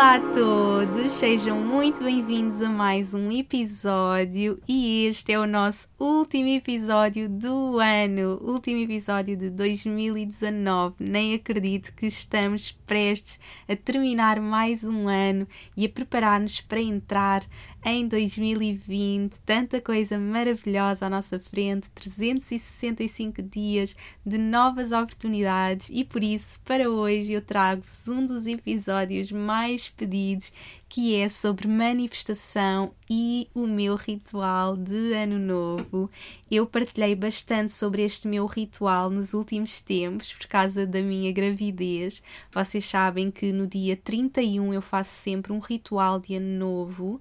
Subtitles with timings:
[0.00, 5.88] Olá a todos, sejam muito bem-vindos a mais um episódio e este é o nosso
[6.00, 10.94] último episódio do ano, último episódio de 2019.
[10.98, 17.44] Nem acredito que estamos prestes a terminar mais um ano e a preparar-nos para entrar
[17.84, 19.38] em 2020.
[19.42, 26.88] Tanta coisa maravilhosa à nossa frente, 365 dias de novas oportunidades e por isso, para
[26.88, 30.52] hoje, eu trago-vos um dos episódios mais pedidos
[30.90, 36.10] que é sobre manifestação e o meu ritual de Ano Novo.
[36.50, 42.20] Eu partilhei bastante sobre este meu ritual nos últimos tempos por causa da minha gravidez.
[42.50, 47.20] Vocês sabem que no dia 31 eu faço sempre um ritual de Ano Novo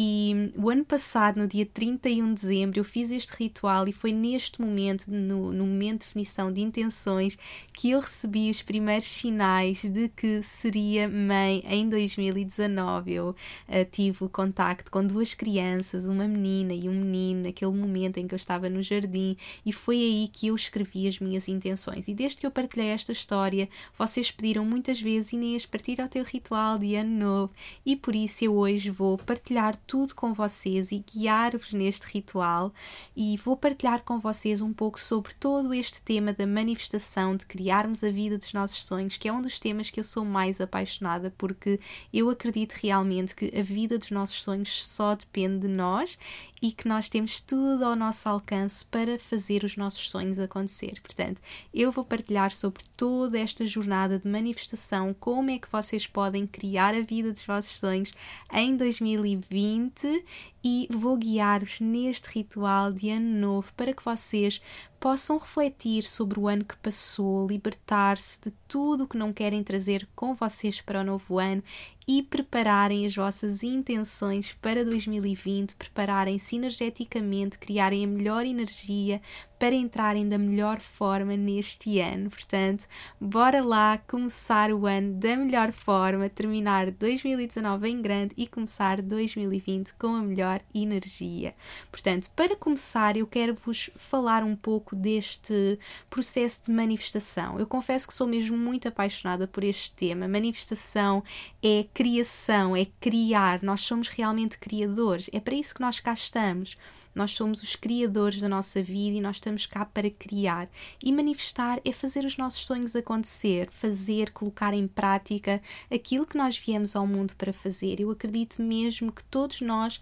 [0.00, 4.12] e o ano passado, no dia 31 de dezembro, eu fiz este ritual e foi
[4.12, 7.36] neste momento, no, no momento de definição de intenções,
[7.72, 14.24] que eu recebi os primeiros sinais de que seria mãe em 2019 eu uh, tive
[14.24, 18.36] o contacto com duas crianças, uma menina e um menino, naquele momento em que eu
[18.36, 22.08] estava no jardim, e foi aí que eu escrevi as minhas intenções.
[22.08, 26.24] E desde que eu partilhei esta história, vocês pediram muitas vezes, Inês, partilha o teu
[26.24, 27.52] ritual de ano novo,
[27.84, 32.72] e por isso eu hoje vou partilhar tudo com vocês e guiar-vos neste ritual,
[33.16, 38.02] e vou partilhar com vocês um pouco sobre todo este tema da manifestação, de criarmos
[38.04, 41.32] a vida dos nossos sonhos, que é um dos temas que eu sou mais apaixonada,
[41.36, 41.80] porque
[42.12, 46.18] eu acredito realmente realmente que a vida dos nossos sonhos só depende de nós
[46.60, 51.00] e que nós temos tudo ao nosso alcance para fazer os nossos sonhos acontecer.
[51.02, 51.40] Portanto,
[51.72, 56.94] eu vou partilhar sobre toda esta jornada de manifestação, como é que vocês podem criar
[56.94, 58.12] a vida dos vossos sonhos
[58.52, 60.24] em 2020
[60.64, 64.60] e vou guiar-vos neste ritual de ano novo para que vocês
[64.98, 70.08] possam refletir sobre o ano que passou, libertar-se de tudo o que não querem trazer
[70.14, 71.62] com vocês para o novo ano
[72.06, 79.20] e prepararem as vossas intenções para 2020, prepararem-se sinergeticamente criarem a melhor energia
[79.58, 82.30] para entrarem da melhor forma neste ano.
[82.30, 82.86] Portanto,
[83.20, 89.94] bora lá começar o ano da melhor forma, terminar 2019 em grande e começar 2020
[89.94, 91.54] com a melhor energia.
[91.90, 97.58] Portanto, para começar, eu quero vos falar um pouco deste processo de manifestação.
[97.58, 100.28] Eu confesso que sou mesmo muito apaixonada por este tema.
[100.28, 101.24] Manifestação
[101.62, 103.62] é criação, é criar.
[103.62, 105.28] Nós somos realmente criadores.
[105.32, 106.76] É para isso que nós cá estamos.
[107.18, 110.68] Nós somos os criadores da nossa vida e nós estamos cá para criar.
[111.02, 115.60] E manifestar é fazer os nossos sonhos acontecer, fazer, colocar em prática
[115.92, 117.98] aquilo que nós viemos ao mundo para fazer.
[117.98, 120.00] Eu acredito mesmo que todos nós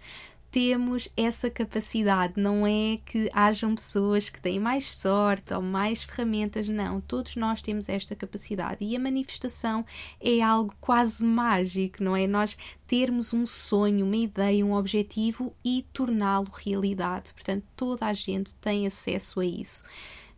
[0.49, 6.69] temos essa capacidade, não é que hajam pessoas que têm mais sorte ou mais ferramentas,
[6.69, 9.85] não, todos nós temos esta capacidade e a manifestação
[10.19, 12.25] é algo quase mágico, não é?
[12.27, 12.57] Nós
[12.87, 17.33] termos um sonho, uma ideia, um objetivo e torná-lo realidade.
[17.33, 19.83] Portanto, toda a gente tem acesso a isso.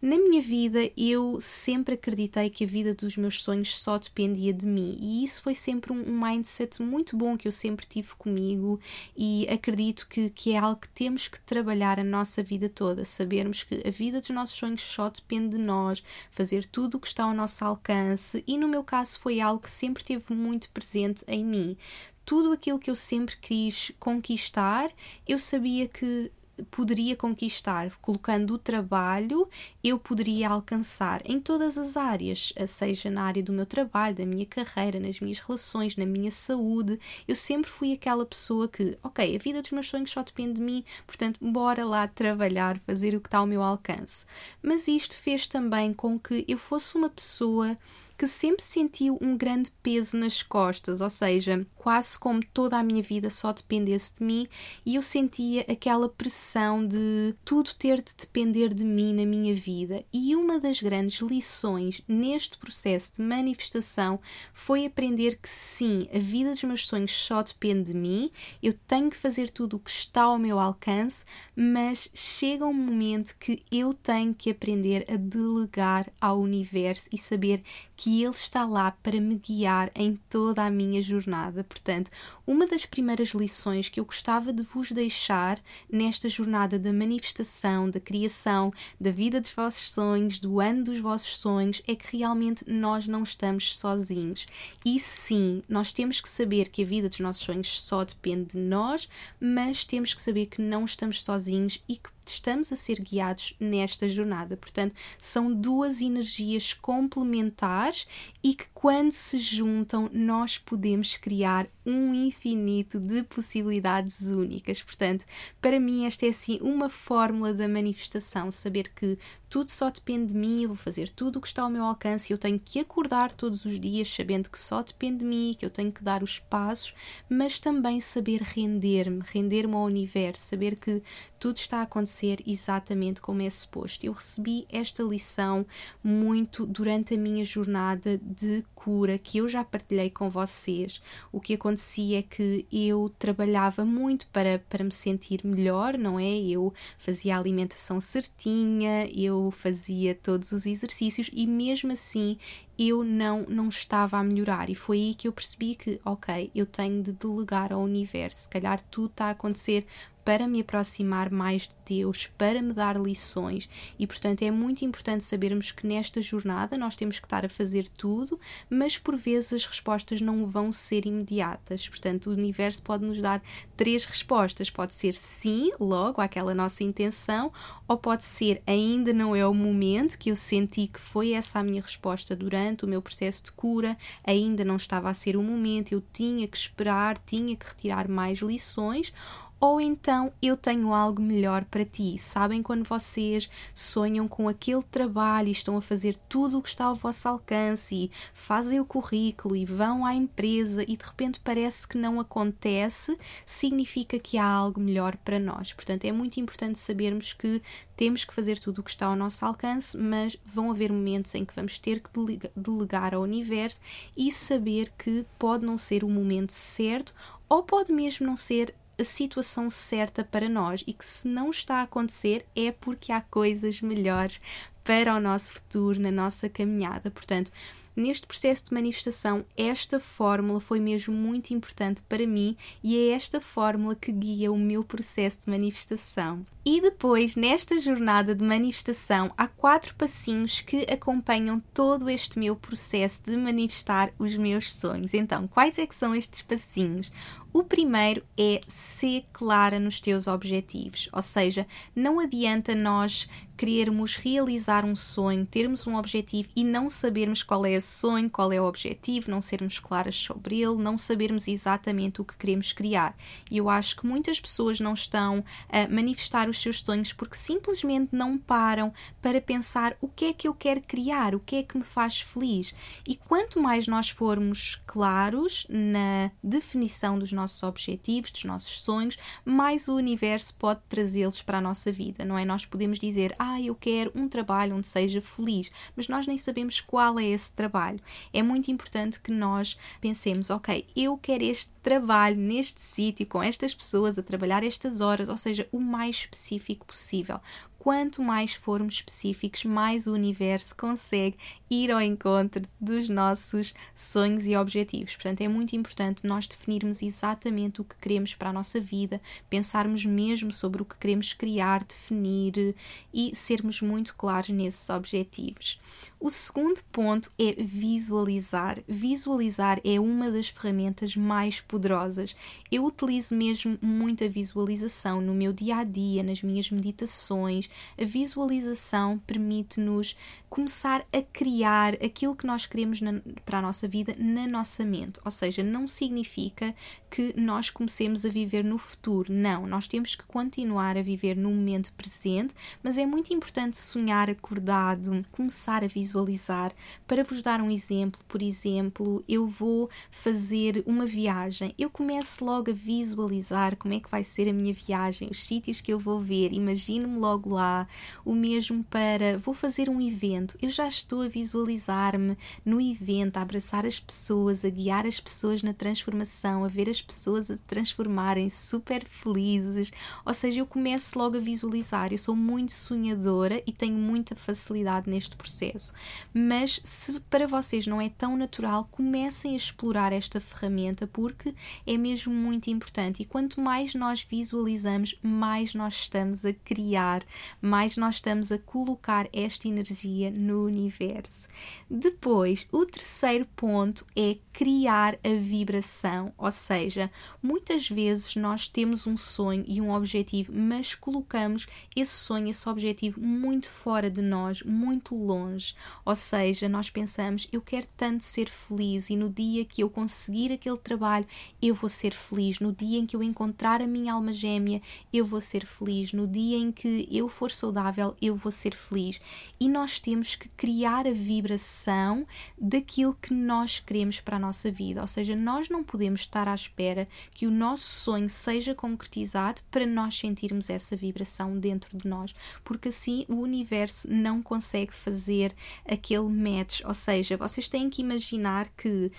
[0.02, 4.66] Na minha vida, eu sempre acreditei que a vida dos meus sonhos só dependia de
[4.66, 8.80] mim, e isso foi sempre um, mindset muito bom que eu sempre tive comigo,
[9.16, 13.04] e acredito que, que é algo que temos que trabalhar a nossa vida toda.
[13.04, 17.08] Sabermos que a vida dos nossos sonhos só depende de nós, fazer tudo o que
[17.08, 21.26] está ao nosso alcance, e no meu caso foi algo que sempre teve muito presente
[21.28, 21.78] em mim.
[22.24, 24.90] Tudo aquilo que eu sempre quis conquistar,
[25.28, 26.32] eu sabia que
[26.70, 29.48] poderia conquistar, colocando o trabalho,
[29.84, 34.46] eu poderia alcançar em todas as áreas, seja na área do meu trabalho, da minha
[34.46, 37.00] carreira, nas minhas relações, na minha saúde.
[37.28, 40.62] Eu sempre fui aquela pessoa que, ok, a vida dos meus sonhos só depende de
[40.62, 44.26] mim, portanto, bora lá trabalhar, fazer o que está ao meu alcance.
[44.62, 47.78] Mas isto fez também com que eu fosse uma pessoa
[48.20, 53.02] que sempre sentiu um grande peso nas costas, ou seja, quase como toda a minha
[53.02, 54.46] vida só dependesse de mim
[54.86, 60.04] e eu sentia aquela pressão de tudo ter de depender de mim na minha vida.
[60.12, 64.20] E uma das grandes lições neste processo de manifestação
[64.54, 68.30] foi aprender que sim, a vida dos meus sonhos só depende de mim,
[68.62, 71.24] eu tenho que fazer tudo o que está ao meu alcance,
[71.56, 77.64] mas chega um momento que eu tenho que aprender a delegar ao universo e saber
[77.96, 81.64] que ele está lá para me guiar em toda a minha jornada.
[81.64, 82.10] Portanto,
[82.46, 85.62] uma das primeiras lições que eu gostava de vos deixar
[85.92, 91.38] nesta jornada da manifestação, da criação, da vida dos vossos sonhos, do ano dos vossos
[91.38, 94.48] sonhos, é que realmente nós não estamos sozinhos.
[94.86, 98.58] E sim, nós temos que saber que a vida dos nossos sonhos só depende de
[98.58, 99.08] nós,
[99.40, 104.08] mas temos que saber que não estamos sozinhos e que estamos a ser guiados nesta
[104.08, 104.58] jornada.
[104.58, 108.08] Portanto, são duas energias complementares
[108.44, 114.82] e que, quando se juntam, nós podemos criar um infinito de possibilidades únicas.
[114.82, 115.26] Portanto,
[115.62, 119.18] para mim, esta é assim uma fórmula da manifestação: saber que
[119.50, 122.32] tudo só depende de mim, eu vou fazer tudo o que está ao meu alcance,
[122.32, 125.72] eu tenho que acordar todos os dias sabendo que só depende de mim, que eu
[125.72, 126.94] tenho que dar os passos,
[127.28, 131.02] mas também saber render-me, render-me ao universo, saber que
[131.40, 134.06] tudo está a acontecer exatamente como é suposto.
[134.06, 135.66] Eu recebi esta lição
[136.04, 141.02] muito durante a minha jornada de cura que eu já partilhei com vocês.
[141.32, 146.38] O que acontecia é que eu trabalhava muito para, para me sentir melhor, não é?
[146.38, 152.38] Eu fazia a alimentação certinha, eu fazia todos os exercícios e mesmo assim
[152.78, 154.70] eu não, não estava a melhorar.
[154.70, 158.44] E foi aí que eu percebi que, ok, eu tenho de delegar ao universo.
[158.44, 159.86] Se calhar tudo está a acontecer
[160.24, 163.70] para me aproximar mais de Deus, para me dar lições.
[163.98, 167.88] E portanto é muito importante sabermos que nesta jornada nós temos que estar a fazer
[167.98, 168.40] tudo,
[168.70, 171.88] mas por vezes as respostas não vão ser imediatas.
[171.88, 173.42] Portanto, o universo pode nos dar
[173.76, 177.52] três respostas: pode ser sim, logo, àquela nossa intenção,
[177.88, 181.64] ou pode ser ainda não é o momento que eu senti que foi essa a
[181.64, 185.92] minha resposta durante o meu processo de cura, ainda não estava a ser o momento,
[185.92, 189.14] eu tinha que esperar, tinha que retirar mais lições
[189.60, 192.18] ou então eu tenho algo melhor para ti.
[192.18, 196.86] Sabem quando vocês sonham com aquele trabalho e estão a fazer tudo o que está
[196.86, 201.88] ao vosso alcance e fazem o currículo e vão à empresa e de repente parece
[201.88, 205.74] que não acontece, significa que há algo melhor para nós.
[205.74, 207.62] Portanto, é muito importante sabermos que
[207.98, 211.44] temos que fazer tudo o que está ao nosso alcance, mas vão haver momentos em
[211.44, 212.10] que vamos ter que
[212.56, 213.82] delegar ao universo
[214.16, 217.14] e saber que pode não ser o momento certo
[217.50, 221.76] ou pode mesmo não ser a situação certa para nós e que se não está
[221.76, 224.42] a acontecer é porque há coisas melhores
[224.84, 227.12] para o nosso futuro, na nossa caminhada.
[227.12, 227.52] Portanto,
[227.96, 233.40] neste processo de manifestação, esta fórmula foi mesmo muito importante para mim e é esta
[233.42, 236.46] fórmula que guia o meu processo de manifestação.
[236.66, 243.24] E depois, nesta jornada de manifestação, há quatro passinhos que acompanham todo este meu processo
[243.24, 245.14] de manifestar os meus sonhos.
[245.14, 247.12] Então, quais é que são estes passinhos?
[247.52, 251.66] O primeiro é ser clara nos teus objetivos, ou seja,
[251.96, 253.28] não adianta nós
[253.60, 258.54] querermos realizar um sonho, termos um objetivo e não sabermos qual é o sonho, qual
[258.54, 263.18] é o objetivo, não sermos claras sobre ele, não sabermos exatamente o que queremos criar.
[263.52, 268.16] E eu acho que muitas pessoas não estão a manifestar os seus sonhos porque simplesmente
[268.16, 271.78] não param para pensar o que é que eu quero criar, o que é que
[271.78, 272.74] me faz feliz.
[273.06, 279.90] E quanto mais nós formos claros na definição dos nossos objetivos, dos nossos sonhos, mais
[279.90, 282.46] o universo pode trazê-los para a nossa vida, não é?
[282.46, 286.82] Nós podemos dizer, ah, eu quero um trabalho onde seja feliz, mas nós nem sabemos
[286.82, 288.00] qual é esse trabalho.
[288.34, 293.74] É muito importante que nós pensemos, ok, eu quero este trabalho neste sítio, com estas
[293.74, 297.40] pessoas, a trabalhar estas horas, ou seja, o mais específico possível
[297.80, 301.38] quanto mais formos específicos, mais o universo consegue
[301.72, 305.16] ir ao encontro dos nossos sonhos e objetivos.
[305.16, 310.06] Portanto, é muito importante nós definirmos exatamente o que queremos para a nossa vida, pensarmos
[310.06, 312.76] mesmo sobre o que queremos criar, definir
[313.14, 315.80] e sermos muito claros nesses objetivos.
[316.22, 318.80] O segundo ponto é visualizar.
[318.86, 322.36] Visualizar é uma das ferramentas mais poderosas.
[322.70, 327.70] Eu utilizo mesmo muita visualização no meu dia a dia, nas minhas meditações.
[327.98, 330.18] A visualização permite-nos
[330.50, 335.22] começar a criar aquilo que nós queremos na, para a nossa vida na nossa mente.
[335.24, 336.76] Ou seja, não significa
[337.10, 339.32] que nós comecemos a viver no futuro.
[339.32, 344.30] Não, nós temos que continuar a viver no momento presente, mas é muito importante sonhar
[344.30, 346.74] acordado, começar a visualizar visualizar.
[347.08, 351.74] Para vos dar um exemplo, por exemplo, eu vou fazer uma viagem.
[351.78, 355.82] Eu começo logo a visualizar como é que vai ser a minha viagem, os sítios
[355.82, 356.52] que eu vou ver.
[356.52, 357.88] Imagino-me logo lá.
[358.26, 360.58] O mesmo para vou fazer um evento.
[360.62, 365.62] Eu já estou a visualizar-me no evento, a abraçar as pessoas, a guiar as pessoas
[365.62, 369.92] na transformação, a ver as pessoas a transformarem super felizes.
[370.26, 372.12] Ou seja, eu começo logo a visualizar.
[372.12, 375.94] Eu sou muito sonhadora e tenho muita facilidade neste processo.
[376.34, 381.54] Mas se para vocês não é tão natural, comecem a explorar esta ferramenta porque
[381.86, 383.22] é mesmo muito importante.
[383.22, 387.24] E quanto mais nós visualizamos, mais nós estamos a criar,
[387.62, 391.48] mais nós estamos a colocar esta energia no universo.
[391.90, 397.10] Depois, o terceiro ponto é criar a vibração, ou seja,
[397.42, 403.22] muitas vezes nós temos um sonho e um objetivo, mas colocamos esse sonho, esse objetivo
[403.22, 405.76] muito fora de nós, muito longe.
[406.06, 410.52] Ou seja, nós pensamos, eu quero tanto ser feliz e no dia que eu conseguir
[410.52, 411.26] aquele trabalho,
[411.62, 412.60] eu vou ser feliz.
[412.60, 414.82] No dia em que eu encontrar a minha alma gêmea,
[415.12, 416.14] eu vou ser feliz.
[416.14, 419.20] No dia em que eu for saudável, eu vou ser feliz.
[419.60, 422.26] E nós temos que criar a vibração
[422.58, 425.02] daquilo que nós queremos para a nossa vida.
[425.02, 429.86] Ou seja, nós não podemos estar à espera que o nosso sonho seja concretizado para
[429.86, 435.54] nós sentirmos essa vibração dentro de nós, porque assim o universo não consegue fazer
[435.86, 436.82] aquele match.
[436.86, 439.12] Ou seja, vocês têm que imaginar que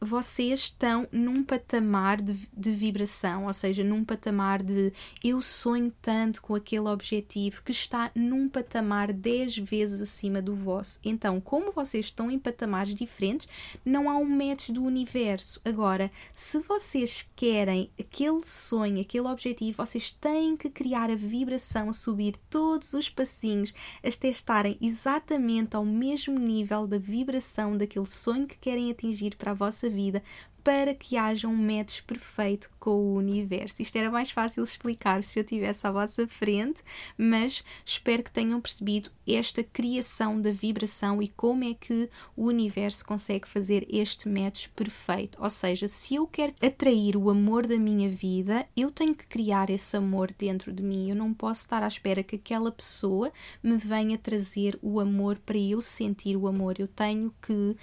[0.00, 4.92] vocês estão num patamar de, de, vibração, ou seja, num patamar de
[5.22, 10.98] eu sonho tanto com aquele objetivo que está num patamar 10 vezes acima do vosso.
[11.04, 13.46] Então, como vocês estão em patamares diferentes,
[13.84, 15.60] não há um match do universo.
[15.64, 22.36] Agora, se vocês querem aquele sonho, aquele objetivo, vocês têm que criar a vibração, subir
[22.48, 28.90] todos os passinhos até estarem exatamente ao mesmo nível da vibração daquele sonho que querem
[28.90, 30.22] atingir para a vossa vida
[30.62, 33.80] para que haja um match perfeito com o universo.
[33.80, 36.82] Isto era mais fácil explicar se eu estivesse à vossa frente,
[37.16, 43.04] mas espero que tenham percebido esta criação da vibração e como é que o universo
[43.04, 45.38] consegue fazer este match perfeito.
[45.40, 49.70] Ou seja, se eu quero atrair o amor da minha vida, eu tenho que criar
[49.70, 51.08] esse amor dentro de mim.
[51.08, 53.32] Eu não posso estar à espera que aquela pessoa
[53.62, 56.76] me venha trazer o amor para eu sentir o amor.
[56.78, 57.76] Eu tenho que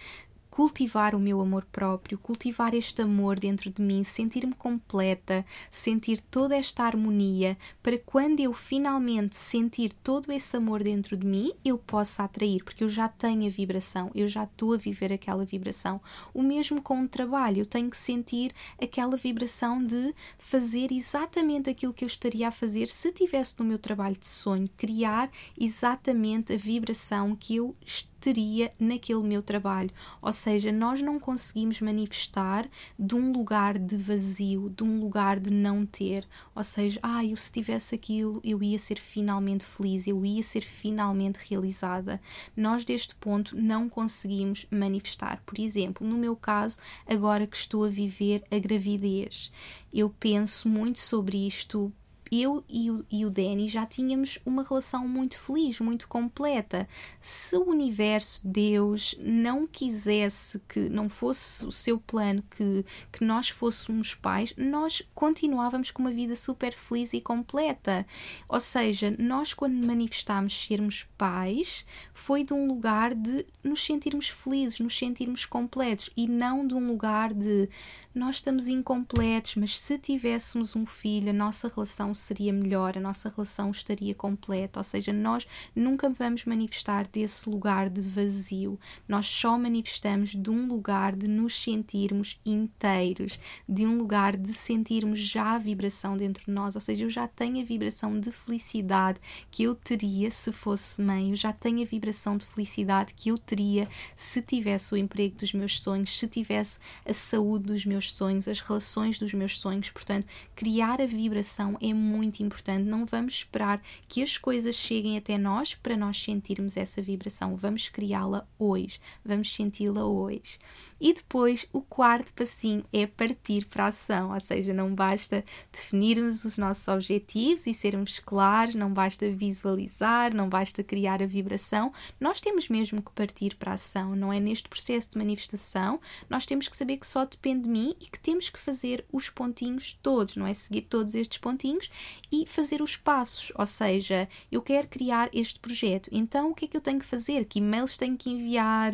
[0.57, 6.55] cultivar o meu amor próprio, cultivar este amor dentro de mim, sentir-me completa, sentir toda
[6.55, 12.23] esta harmonia, para quando eu finalmente sentir todo esse amor dentro de mim, eu possa
[12.23, 16.01] atrair, porque eu já tenho a vibração, eu já estou a viver aquela vibração.
[16.33, 21.93] O mesmo com o trabalho, eu tenho que sentir aquela vibração de fazer exatamente aquilo
[21.93, 26.57] que eu estaria a fazer se tivesse no meu trabalho de sonho, criar exatamente a
[26.57, 27.75] vibração que eu
[28.19, 29.91] teria naquele meu trabalho.
[30.21, 35.49] Ou seja, nós não conseguimos manifestar de um lugar de vazio, de um lugar de
[35.49, 36.27] não ter.
[36.55, 40.61] Ou seja, ah, eu se tivesse aquilo, eu ia ser finalmente feliz, eu ia ser
[40.61, 42.21] finalmente realizada.
[42.55, 45.41] Nós, deste ponto, não conseguimos manifestar.
[45.45, 49.51] Por exemplo, no meu caso, agora que estou a viver a gravidez,
[49.93, 51.91] eu penso muito sobre isto
[52.31, 56.87] eu e o, e o Danny já tínhamos uma relação muito feliz, muito completa.
[57.19, 63.49] Se o universo, Deus, não quisesse que não fosse o seu plano que, que nós
[63.49, 68.05] fôssemos pais, nós continuávamos com uma vida super feliz e completa.
[68.47, 74.79] Ou seja, nós, quando manifestámos sermos pais, foi de um lugar de nos sentirmos felizes,
[74.79, 77.69] nos sentirmos completos e não de um lugar de
[78.17, 83.29] nós estamos incompletos, mas se tivéssemos um filho, a nossa relação seria melhor, a nossa
[83.29, 84.79] relação estaria completa.
[84.79, 88.79] Ou seja, nós nunca vamos manifestar desse lugar de vazio.
[89.07, 95.19] Nós só manifestamos de um lugar de nos sentirmos inteiros, de um lugar de sentirmos
[95.19, 96.75] já a vibração dentro de nós.
[96.75, 99.19] Ou seja, eu já tenho a vibração de felicidade
[99.51, 103.37] que eu teria se fosse mãe, eu já tenho a vibração de felicidade que eu
[103.37, 108.13] teria se tivesse o emprego dos meus sonhos, se tivesse a saúde dos meus meus
[108.13, 109.89] sonhos, as relações dos meus sonhos.
[109.89, 112.83] Portanto, criar a vibração é muito importante.
[112.83, 117.55] Não vamos esperar que as coisas cheguem até nós para nós sentirmos essa vibração.
[117.55, 120.57] Vamos criá-la hoje, vamos senti-la hoje.
[120.99, 126.43] E depois o quarto passinho é partir para a ação, ou seja, não basta definirmos
[126.43, 132.41] os nossos objetivos e sermos claros, não basta visualizar, não basta criar a vibração, nós
[132.41, 134.39] temos mesmo que partir para a ação, não é?
[134.39, 135.99] Neste processo de manifestação,
[136.29, 139.29] nós temos que saber que só depende de mim e que temos que fazer os
[139.29, 140.53] pontinhos todos, não é?
[140.53, 141.89] Seguir todos estes pontinhos
[142.31, 146.67] e fazer os passos, ou seja, eu quero criar este projeto, então o que é
[146.67, 147.45] que eu tenho que fazer?
[147.45, 148.93] Que e-mails tenho que enviar?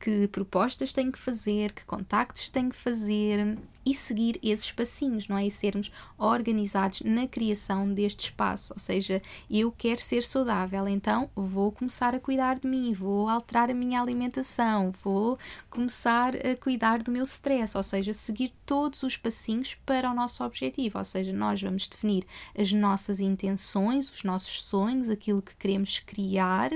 [0.00, 1.35] Que propostas tenho que fazer?
[1.72, 3.58] Que contactos tenho que fazer?
[3.86, 5.46] E seguir esses passinhos, não é?
[5.46, 8.74] E sermos organizados na criação deste espaço.
[8.74, 13.70] Ou seja, eu quero ser saudável, então vou começar a cuidar de mim, vou alterar
[13.70, 15.38] a minha alimentação, vou
[15.70, 20.42] começar a cuidar do meu stress, ou seja, seguir todos os passinhos para o nosso
[20.42, 20.98] objetivo.
[20.98, 22.26] Ou seja, nós vamos definir
[22.58, 26.70] as nossas intenções, os nossos sonhos, aquilo que queremos criar,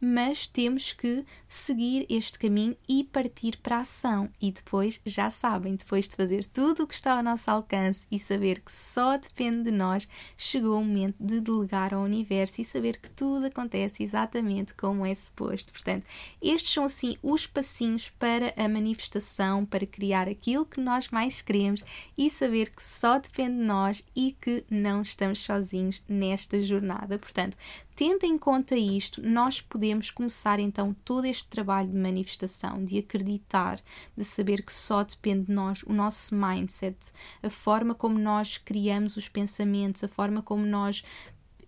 [0.00, 4.30] mas temos que seguir este caminho e partir para a ação.
[4.40, 8.18] E depois, já sabem, depois de fazer tudo o que está ao nosso alcance e
[8.18, 12.96] saber que só depende de nós, chegou o momento de delegar ao universo e saber
[12.98, 15.72] que tudo acontece exatamente como é suposto.
[15.72, 16.04] Portanto,
[16.40, 21.82] estes são assim os passinhos para a manifestação, para criar aquilo que nós mais queremos
[22.16, 27.18] e saber que só depende de nós e que não estamos sozinhos nesta jornada.
[27.18, 27.56] Portanto,
[27.96, 33.80] Tendo em conta isto, nós podemos começar então todo este trabalho de manifestação, de acreditar,
[34.16, 39.16] de saber que só depende de nós, o nosso mindset, a forma como nós criamos
[39.16, 41.04] os pensamentos, a forma como nós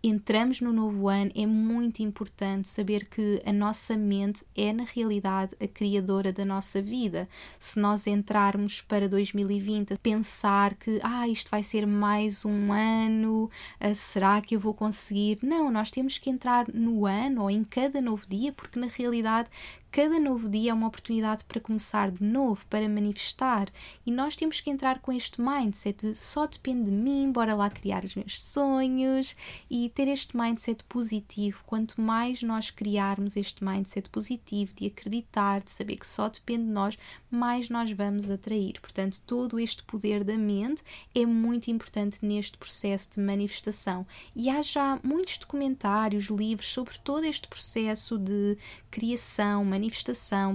[0.09, 5.55] entramos no novo ano, é muito importante saber que a nossa mente é, na realidade,
[5.61, 7.29] a criadora da nossa vida.
[7.59, 13.51] Se nós entrarmos para 2020 a pensar que ah, isto vai ser mais um ano,
[13.81, 15.39] ah, será que eu vou conseguir?
[15.43, 19.49] Não, nós temos que entrar no ano ou em cada novo dia, porque na realidade
[19.97, 23.71] Cada novo dia é uma oportunidade para começar de novo, para manifestar,
[24.05, 27.71] e nós temos que entrar com este mindset de só depende de mim, bora lá
[27.71, 29.35] criar os meus sonhos
[29.71, 31.65] e ter este mindset positivo.
[31.65, 36.73] Quanto mais nós criarmos este mindset positivo de acreditar, de saber que só depende de
[36.73, 36.99] nós,
[37.31, 38.79] mais nós vamos atrair.
[38.83, 40.83] Portanto, todo este poder da mente
[41.15, 44.07] é muito importante neste processo de manifestação.
[44.35, 48.59] E há já muitos documentários, livros sobre todo este processo de
[48.91, 49.86] criação, manifestação,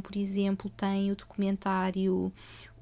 [0.02, 2.32] por exemplo, tem o documentário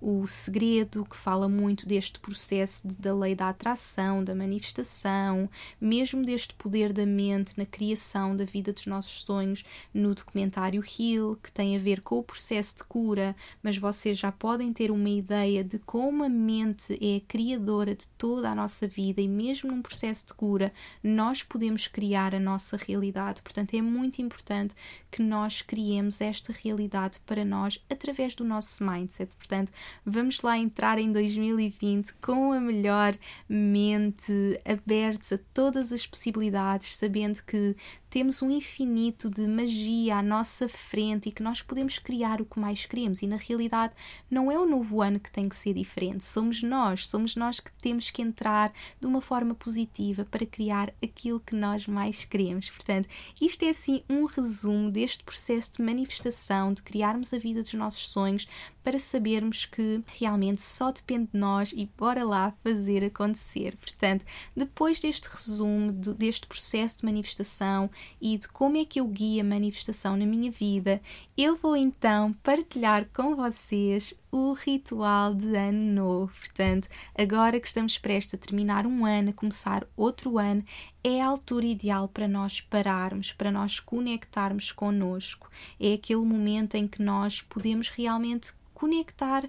[0.02, 6.24] o segredo, que fala muito deste processo de, da lei da atração, da manifestação, mesmo
[6.24, 11.52] deste poder da mente na criação da vida dos nossos sonhos, no documentário Heal, que
[11.52, 15.64] tem a ver com o processo de cura, mas vocês já podem ter uma ideia
[15.64, 19.82] de como a mente é a criadora de toda a nossa vida e mesmo num
[19.82, 20.72] processo de cura,
[21.04, 23.42] nós podemos criar a nossa realidade.
[23.42, 24.76] Portanto, é muito importante
[25.12, 29.36] que nós criemos esta realidade para nós através do nosso mindset.
[29.36, 29.72] Portanto,
[30.06, 33.16] vamos lá entrar em 2020 com a melhor
[33.48, 37.76] mente, abertos a todas as possibilidades, sabendo que
[38.10, 42.60] temos um infinito de magia à nossa frente e que nós podemos criar o que
[42.60, 43.22] mais queremos.
[43.22, 43.94] E na realidade,
[44.30, 47.72] não é o novo ano que tem que ser diferente, somos nós, somos nós que
[47.74, 52.70] temos que entrar de uma forma positiva para criar aquilo que nós mais queremos.
[52.70, 53.08] Portanto,
[53.40, 58.08] isto é assim um resumo deste processo de manifestação, de criarmos a vida dos nossos
[58.10, 58.48] sonhos,
[58.90, 63.78] para sabermos que realmente só depende de nós e bora lá fazer acontecer.
[63.78, 64.26] Portanto,
[64.56, 67.88] depois deste resumo, deste processo de manifestação,
[68.20, 71.00] e de como é que eu guio a manifestação na minha vida,
[71.38, 76.34] eu vou então partilhar com vocês o ritual de ano novo.
[76.40, 80.64] Portanto, agora que estamos prestes a terminar um ano, a começar outro ano,
[81.04, 85.50] é a altura ideal para nós pararmos, para nós conectarmos connosco.
[85.80, 89.44] É aquele momento em que nós podemos realmente conectar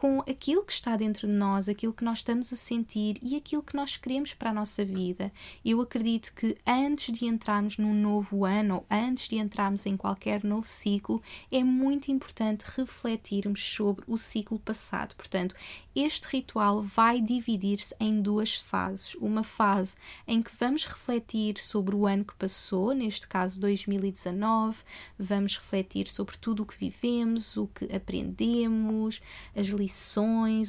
[0.00, 3.62] com aquilo que está dentro de nós, aquilo que nós estamos a sentir e aquilo
[3.62, 5.30] que nós queremos para a nossa vida.
[5.62, 10.42] Eu acredito que antes de entrarmos num novo ano ou antes de entrarmos em qualquer
[10.42, 15.14] novo ciclo, é muito importante refletirmos sobre o ciclo passado.
[15.14, 15.54] Portanto,
[15.94, 19.14] este ritual vai dividir-se em duas fases.
[19.16, 24.78] Uma fase em que vamos refletir sobre o ano que passou, neste caso 2019,
[25.18, 29.20] vamos refletir sobre tudo o que vivemos, o que aprendemos,
[29.54, 29.89] as lições,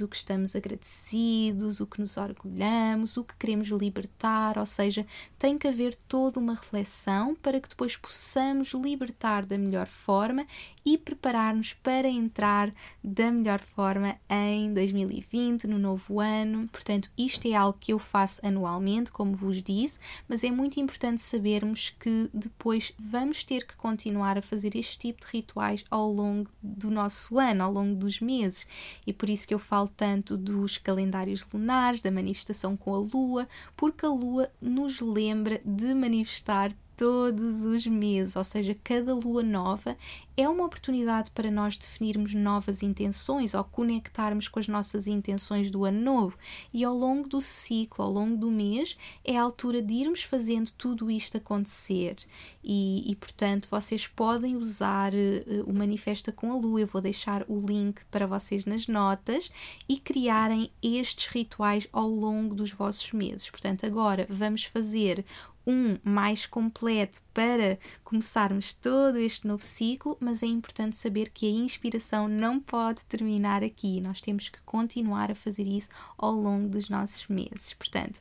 [0.01, 5.05] o que estamos agradecidos, o que nos orgulhamos, o que queremos libertar, ou seja,
[5.37, 10.45] tem que haver toda uma reflexão para que depois possamos libertar da melhor forma
[10.85, 16.67] e preparar-nos para entrar da melhor forma em 2020, no novo ano.
[16.69, 21.21] Portanto, isto é algo que eu faço anualmente, como vos disse, mas é muito importante
[21.21, 26.49] sabermos que depois vamos ter que continuar a fazer este tipo de rituais ao longo
[26.61, 28.65] do nosso ano, ao longo dos meses.
[29.05, 33.47] E por isso que eu falo tanto dos calendários lunares, da manifestação com a lua,
[33.75, 39.97] porque a lua nos lembra de manifestar todos os meses, ou seja, cada lua nova
[40.37, 45.83] é uma oportunidade para nós definirmos novas intenções ou conectarmos com as nossas intenções do
[45.83, 46.37] ano novo.
[46.71, 50.71] E ao longo do ciclo, ao longo do mês, é a altura de irmos fazendo
[50.77, 52.17] tudo isto acontecer.
[52.63, 56.81] E, e portanto, vocês podem usar uh, o Manifesta com a Lua.
[56.81, 59.51] Eu vou deixar o link para vocês nas notas
[59.89, 63.49] e criarem estes rituais ao longo dos vossos meses.
[63.49, 65.25] Portanto, agora vamos fazer
[65.65, 71.49] um mais completo para começarmos todo este novo ciclo, mas é importante saber que a
[71.49, 74.01] inspiração não pode terminar aqui.
[74.01, 77.73] Nós temos que continuar a fazer isso ao longo dos nossos meses.
[77.73, 78.19] Portanto,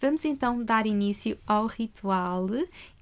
[0.00, 2.46] Vamos então dar início ao ritual.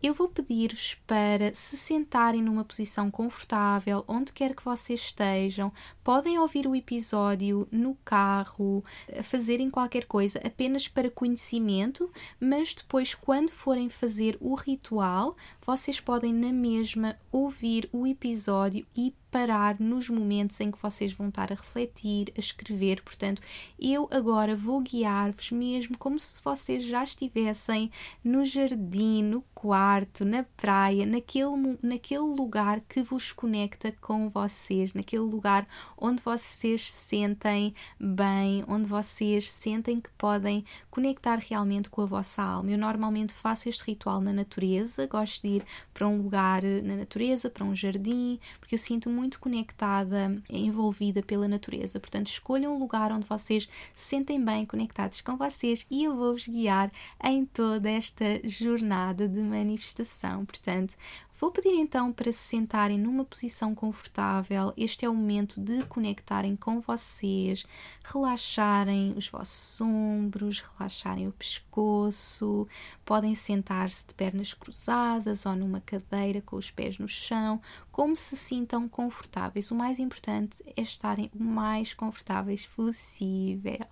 [0.03, 5.73] Eu vou pedir-vos para se sentarem numa posição confortável, onde quer que vocês estejam.
[6.03, 8.85] Podem ouvir o episódio no carro,
[9.23, 12.11] fazerem qualquer coisa apenas para conhecimento,
[12.41, 19.15] mas depois, quando forem fazer o ritual, vocês podem na mesma ouvir o episódio e
[19.33, 23.01] parar nos momentos em que vocês vão estar a refletir, a escrever.
[23.01, 23.41] Portanto,
[23.81, 27.91] eu agora vou guiar-vos mesmo como se vocês já estivessem
[28.23, 29.92] no jardim, no quarto,
[30.25, 37.13] na praia, naquele, naquele lugar que vos conecta com vocês, naquele lugar onde vocês se
[37.13, 42.71] sentem bem, onde vocês sentem que podem conectar realmente com a vossa alma.
[42.71, 47.49] Eu normalmente faço este ritual na natureza, gosto de ir para um lugar na natureza,
[47.49, 51.99] para um jardim, porque eu sinto muito conectada, envolvida pela natureza.
[51.99, 56.47] Portanto, escolham um lugar onde vocês se sentem bem conectados com vocês e eu vou-vos
[56.47, 56.93] guiar
[57.25, 60.45] em toda esta jornada de manifestação.
[60.45, 60.95] Portanto,
[61.43, 64.73] Vou pedir então para se sentarem numa posição confortável.
[64.77, 67.67] Este é o momento de conectarem com vocês,
[68.05, 72.69] relaxarem os vossos ombros, relaxarem o pescoço.
[73.05, 78.37] Podem sentar-se de pernas cruzadas ou numa cadeira com os pés no chão, como se
[78.37, 79.73] sintam confortáveis.
[79.73, 83.85] O mais importante é estarem o mais confortáveis possível.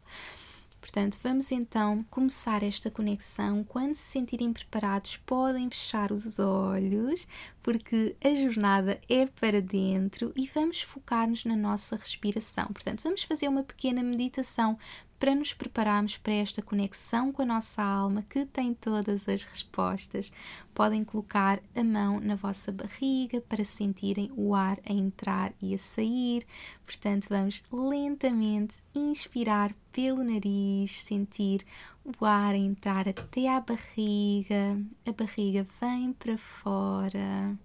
[0.81, 3.63] Portanto, vamos então começar esta conexão.
[3.63, 7.29] Quando se sentirem preparados, podem fechar os olhos,
[7.63, 12.67] porque a jornada é para dentro e vamos focar-nos na nossa respiração.
[12.69, 14.79] Portanto, vamos fazer uma pequena meditação
[15.21, 20.33] para nos prepararmos para esta conexão com a nossa alma que tem todas as respostas.
[20.75, 25.79] Podem colocar a mão na vossa barriga para sentirem o ar a entrar e a
[25.79, 26.47] sair.
[26.87, 31.67] Portanto, vamos lentamente inspirar pelo nariz, sentir
[32.03, 37.59] o ar a entrar até à barriga, a barriga vem para fora.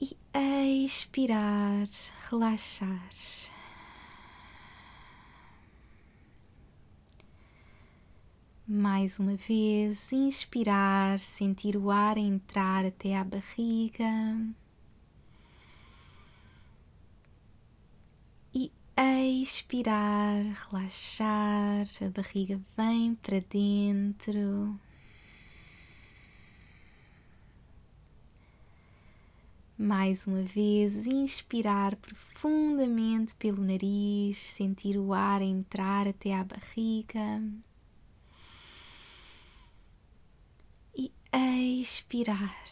[0.00, 0.16] E
[0.84, 1.86] expirar,
[2.30, 3.51] relaxar.
[8.66, 14.04] Mais uma vez, inspirar, sentir o ar entrar até à barriga.
[18.54, 18.70] E
[19.42, 24.78] expirar, relaxar, a barriga vem para dentro.
[29.76, 37.42] Mais uma vez, inspirar profundamente pelo nariz, sentir o ar entrar até à barriga.
[41.38, 42.62] Expirar.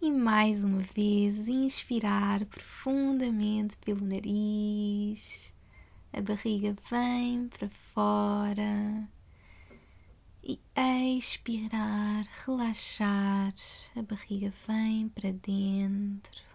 [0.00, 5.54] E mais uma vez, inspirar profundamente pelo nariz,
[6.12, 9.08] a barriga vem para fora.
[10.42, 10.60] E
[11.16, 13.54] expirar, relaxar,
[13.96, 16.53] a barriga vem para dentro.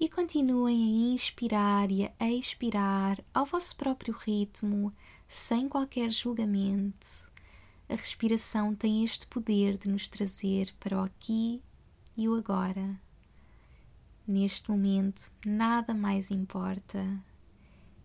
[0.00, 4.92] E continuem a inspirar e a expirar ao vosso próprio ritmo,
[5.26, 7.32] sem qualquer julgamento.
[7.88, 11.60] A respiração tem este poder de nos trazer para o aqui
[12.16, 13.00] e o agora.
[14.26, 17.04] Neste momento, nada mais importa.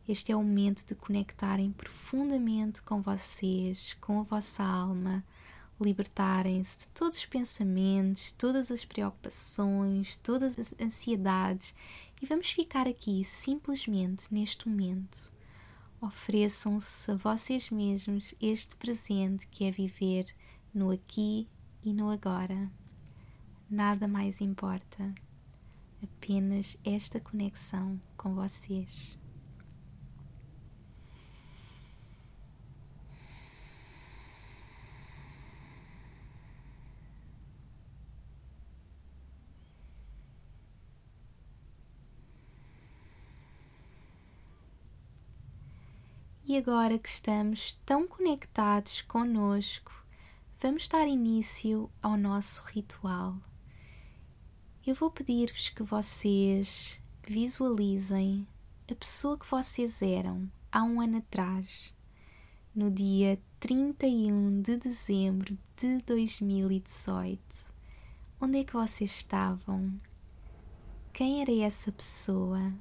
[0.08, 5.24] Este é o momento de conectarem profundamente com vocês, com a vossa alma,
[5.80, 11.74] libertarem-se de todos os pensamentos, todas as preocupações, todas as ansiedades
[12.22, 15.34] e vamos ficar aqui simplesmente neste momento.
[16.00, 20.26] Ofereçam-se a vocês mesmos este presente que é viver
[20.74, 21.48] no aqui
[21.84, 22.70] e no agora.
[23.70, 25.14] Nada mais importa,
[26.04, 29.23] apenas esta conexão com vocês.
[46.54, 49.92] E agora que estamos tão conectados conosco,
[50.62, 53.36] vamos dar início ao nosso ritual.
[54.86, 58.48] Eu vou pedir-vos que vocês visualizem
[58.88, 61.92] a pessoa que vocês eram há um ano atrás,
[62.76, 67.42] no dia 31 de dezembro de 2018.
[68.40, 70.00] Onde é que vocês estavam?
[71.12, 72.72] Quem era essa pessoa?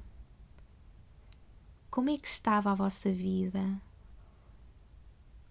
[1.93, 3.79] Como é que estava a vossa vida?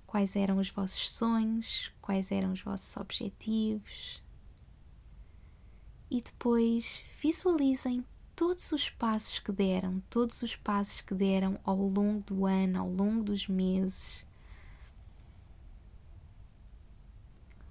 [0.04, 1.92] Quais eram os vossos sonhos?
[2.02, 4.20] Quais eram os vossos objetivos?
[6.10, 12.24] E depois visualizem todos os passos que deram, todos os passos que deram ao longo
[12.24, 14.26] do ano, ao longo dos meses.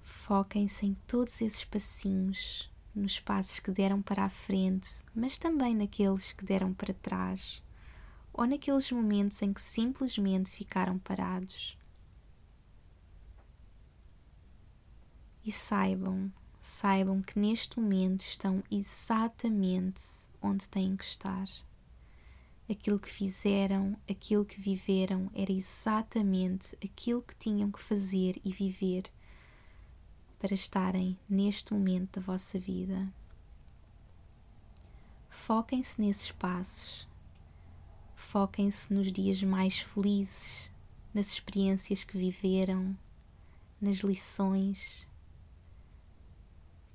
[0.00, 6.32] Foquem-se em todos esses passinhos, nos passos que deram para a frente, mas também naqueles
[6.32, 7.62] que deram para trás,
[8.32, 11.76] ou naqueles momentos em que simplesmente ficaram parados.
[15.44, 20.02] E saibam, saibam que neste momento estão exatamente
[20.40, 21.48] onde têm que estar.
[22.70, 29.04] Aquilo que fizeram, aquilo que viveram, era exatamente aquilo que tinham que fazer e viver
[30.38, 33.12] para estarem neste momento da vossa vida.
[35.28, 37.11] Foquem-se nesses passos.
[38.32, 40.72] Foquem-se nos dias mais felizes,
[41.12, 42.96] nas experiências que viveram,
[43.78, 45.06] nas lições.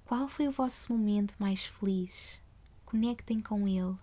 [0.04, 2.42] Qual foi o vosso momento mais feliz?
[2.86, 3.96] Conectem com Ele.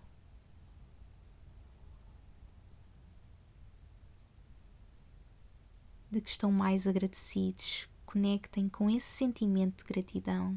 [6.12, 10.56] De que estão mais agradecidos, conectem com esse sentimento de gratidão.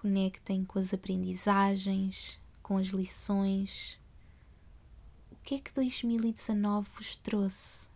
[0.00, 3.98] Conectem com as aprendizagens, com as lições.
[5.32, 7.88] O que é que 2019 vos trouxe?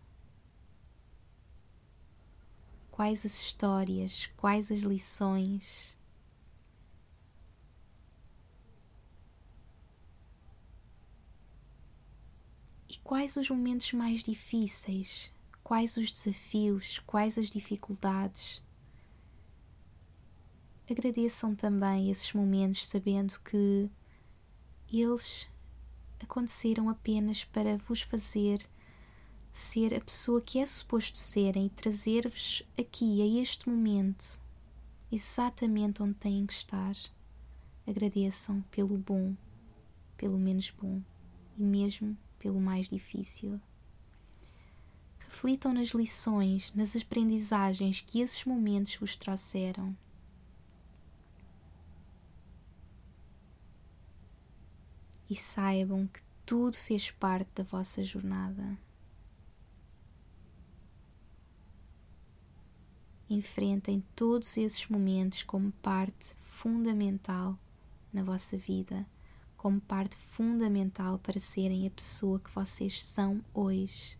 [2.92, 5.96] quais as histórias, quais as lições.
[12.88, 15.32] E quais os momentos mais difíceis,
[15.64, 18.62] quais os desafios, quais as dificuldades.
[20.90, 23.88] Agradeçam também esses momentos, sabendo que
[24.92, 25.48] eles
[26.20, 28.66] aconteceram apenas para vos fazer
[29.52, 34.40] ser a pessoa que é suposto serem e trazer-vos aqui, a este momento,
[35.10, 36.96] exatamente onde têm que estar.
[37.86, 39.36] Agradeçam pelo bom,
[40.16, 41.02] pelo menos bom
[41.58, 43.60] e mesmo pelo mais difícil.
[45.18, 49.96] Reflitam nas lições, nas aprendizagens que esses momentos vos trouxeram.
[55.32, 58.76] E saibam que tudo fez parte da vossa jornada.
[63.30, 67.58] enfrentem todos esses momentos como parte fundamental
[68.12, 69.06] na vossa vida,
[69.56, 74.18] como parte fundamental para serem a pessoa que vocês são hoje.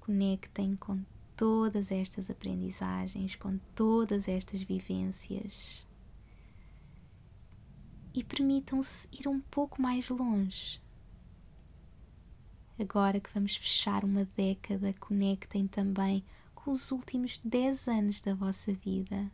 [0.00, 1.00] Conectem com
[1.36, 5.86] todas estas aprendizagens, com todas estas vivências
[8.16, 10.80] e permitam-se ir um pouco mais longe
[12.78, 16.22] Agora que vamos fechar uma década, conectem também
[16.54, 19.30] com os últimos 10 anos da vossa vida.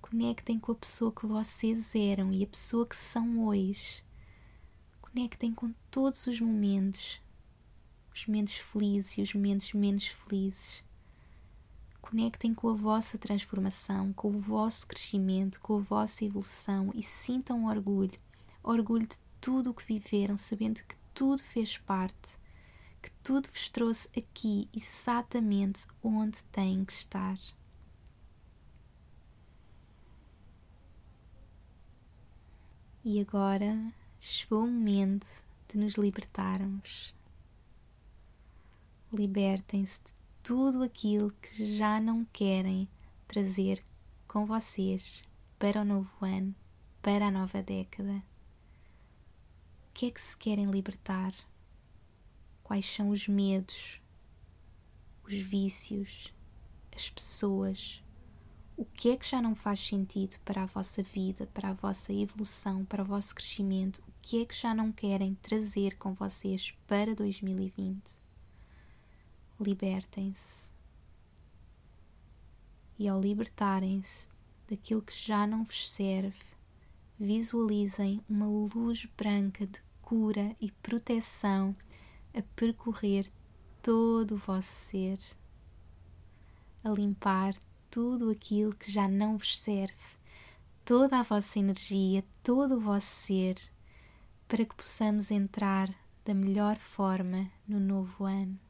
[0.00, 4.04] Conectem com a pessoa que vocês eram e a pessoa que são hoje.
[5.00, 7.20] Conectem com todos os momentos,
[8.14, 10.84] os momentos felizes e os momentos menos felizes.
[12.00, 17.66] Conectem com a vossa transformação, com o vosso crescimento, com a vossa evolução e sintam
[17.66, 18.18] orgulho
[18.62, 22.38] orgulho de tudo o que viveram, sabendo que tudo fez parte,
[23.00, 27.38] que tudo vos trouxe aqui exatamente onde têm que estar.
[33.04, 35.26] E agora chegou o momento
[35.68, 37.14] de nos libertarmos.
[39.10, 40.12] Libertem-se de
[40.48, 42.88] tudo aquilo que já não querem
[43.26, 43.84] trazer
[44.26, 45.22] com vocês
[45.58, 46.54] para o novo ano,
[47.02, 48.22] para a nova década
[49.98, 51.34] que é que se querem libertar?
[52.62, 54.00] Quais são os medos,
[55.24, 56.32] os vícios,
[56.94, 58.00] as pessoas?
[58.76, 62.12] O que é que já não faz sentido para a vossa vida, para a vossa
[62.12, 64.00] evolução, para o vosso crescimento?
[64.06, 68.27] O que é que já não querem trazer com vocês para 2020?
[69.60, 70.70] Libertem-se.
[72.96, 74.30] E ao libertarem-se,
[74.68, 76.38] daquilo que já não vos serve,
[77.18, 81.74] visualizem uma luz branca de cura e proteção
[82.32, 83.30] a percorrer
[83.82, 85.18] todo o vosso ser,
[86.84, 87.56] a limpar
[87.90, 89.94] tudo aquilo que já não vos serve,
[90.84, 93.56] toda a vossa energia, todo o vosso ser,
[94.46, 95.92] para que possamos entrar
[96.24, 98.67] da melhor forma no novo ano.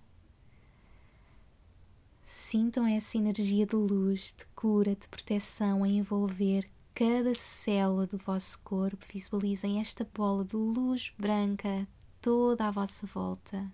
[2.30, 8.60] Sintam essa energia de luz, de cura, de proteção a envolver cada célula do vosso
[8.60, 9.02] corpo.
[9.10, 11.88] Visualizem esta bola de luz branca
[12.20, 13.72] toda à vossa volta.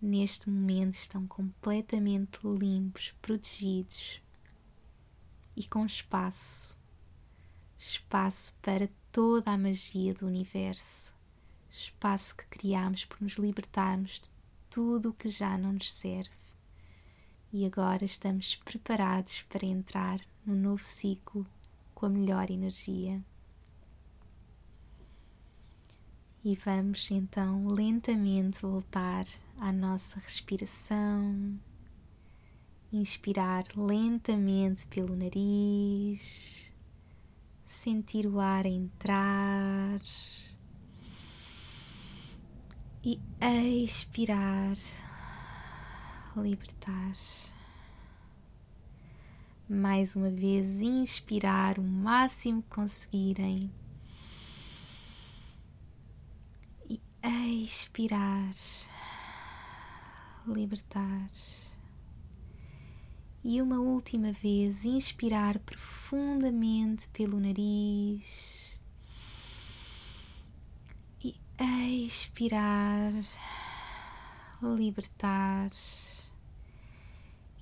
[0.00, 4.22] Neste momento estão completamente limpos, protegidos
[5.54, 6.80] e com espaço
[7.76, 11.14] espaço para toda a magia do universo,
[11.70, 14.30] espaço que criamos por nos libertarmos de
[14.70, 16.43] tudo o que já não nos serve
[17.56, 21.46] e agora estamos preparados para entrar no novo ciclo
[21.94, 23.22] com a melhor energia.
[26.44, 29.24] E vamos então lentamente voltar
[29.56, 31.56] à nossa respiração.
[32.92, 36.72] Inspirar lentamente pelo nariz,
[37.64, 40.00] sentir o ar entrar
[43.00, 43.20] e
[43.84, 44.76] expirar
[46.36, 47.12] libertar.
[49.68, 53.70] Mais uma vez, inspirar o máximo que conseguirem.
[56.88, 57.00] E
[57.64, 58.50] expirar,
[60.46, 61.30] libertar.
[63.42, 68.78] E uma última vez, inspirar profundamente pelo nariz
[71.22, 71.34] e
[72.06, 73.12] expirar,
[74.62, 75.70] libertar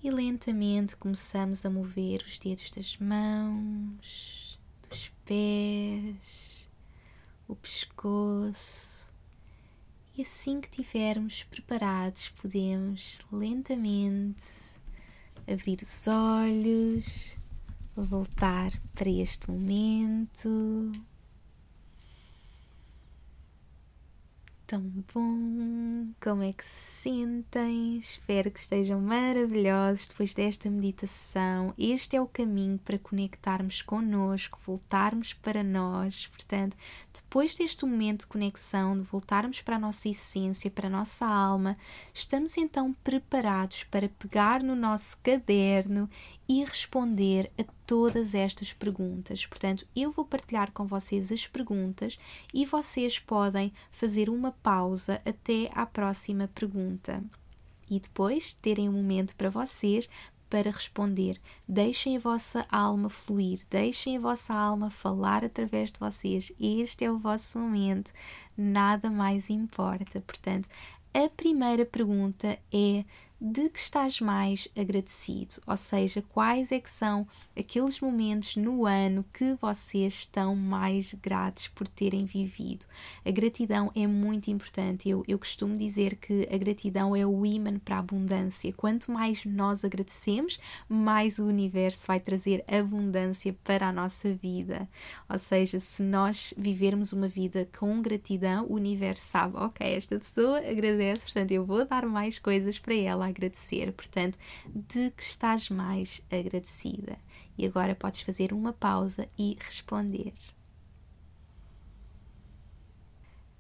[0.03, 6.69] e lentamente começamos a mover os dedos das mãos, dos pés,
[7.47, 9.09] o pescoço.
[10.17, 14.45] E assim que tivermos preparados, podemos lentamente
[15.47, 17.39] abrir os olhos,
[17.95, 20.93] voltar para este momento.
[24.73, 24.81] Tão
[25.13, 26.15] bom!
[26.19, 27.99] Como é que se sentem?
[27.99, 31.75] Espero que estejam maravilhosos depois desta meditação.
[31.77, 36.27] Este é o caminho para conectarmos connosco, voltarmos para nós.
[36.29, 36.75] Portanto,
[37.13, 41.77] depois deste momento de conexão, de voltarmos para a nossa essência, para a nossa alma,
[42.15, 46.09] estamos então preparados para pegar no nosso caderno
[46.49, 49.47] e responder a todas estas perguntas.
[49.47, 52.19] Portanto, eu vou partilhar com vocês as perguntas
[52.53, 57.23] e vocês podem fazer uma pausa até à próxima pergunta.
[57.91, 60.09] E depois terem um momento para vocês
[60.53, 61.41] para responder.
[61.67, 66.53] Deixem a vossa alma fluir, deixem a vossa alma falar através de vocês.
[66.61, 68.13] Este é o vosso momento,
[68.55, 70.21] nada mais importa.
[70.21, 70.69] Portanto,
[71.15, 73.05] a primeira pergunta é
[73.45, 79.25] de que estás mais agradecido, ou seja, quais é que são aqueles momentos no ano
[79.33, 82.87] que vocês estão mais gratos por terem vivido.
[83.25, 85.09] A gratidão é muito importante.
[85.09, 88.73] Eu, eu costumo dizer que a gratidão é o imã para a abundância.
[88.73, 94.89] Quanto mais nós agradecemos, mais o universo vai trazer abundância para a nossa vida.
[95.29, 100.59] Ou seja, se nós vivermos uma vida com gratidão, o universo sabe, ok, esta pessoa
[100.59, 104.39] agradece, portanto eu vou dar mais coisas para ela agradecer, portanto,
[104.75, 107.19] de que estás mais agradecida.
[107.57, 110.33] E agora podes fazer uma pausa e responder.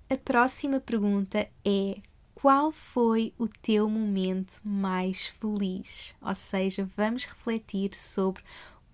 [0.09, 2.00] A próxima pergunta é:
[2.35, 6.14] qual foi o teu momento mais feliz?
[6.20, 8.42] Ou seja, vamos refletir sobre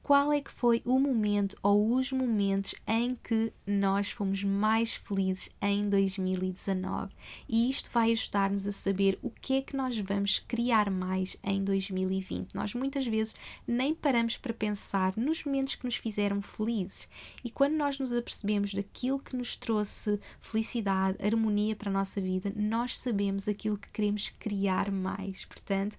[0.08, 5.50] qual é que foi o momento ou os momentos em que nós fomos mais felizes
[5.60, 7.12] em 2019
[7.46, 11.62] e isto vai ajudar-nos a saber o que é que nós vamos criar mais em
[11.62, 12.54] 2020.
[12.54, 13.34] Nós muitas vezes
[13.66, 17.06] nem paramos para pensar nos momentos que nos fizeram felizes
[17.44, 22.50] e quando nós nos apercebemos daquilo que nos trouxe felicidade, harmonia para a nossa vida,
[22.56, 25.44] nós sabemos aquilo que queremos criar mais.
[25.44, 25.98] Portanto,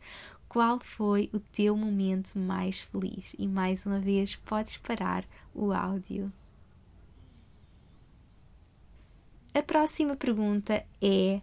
[0.49, 3.35] qual foi o teu momento mais feliz?
[3.37, 6.33] E mais uma vez, podes parar o áudio.
[9.53, 11.39] A próxima pergunta é: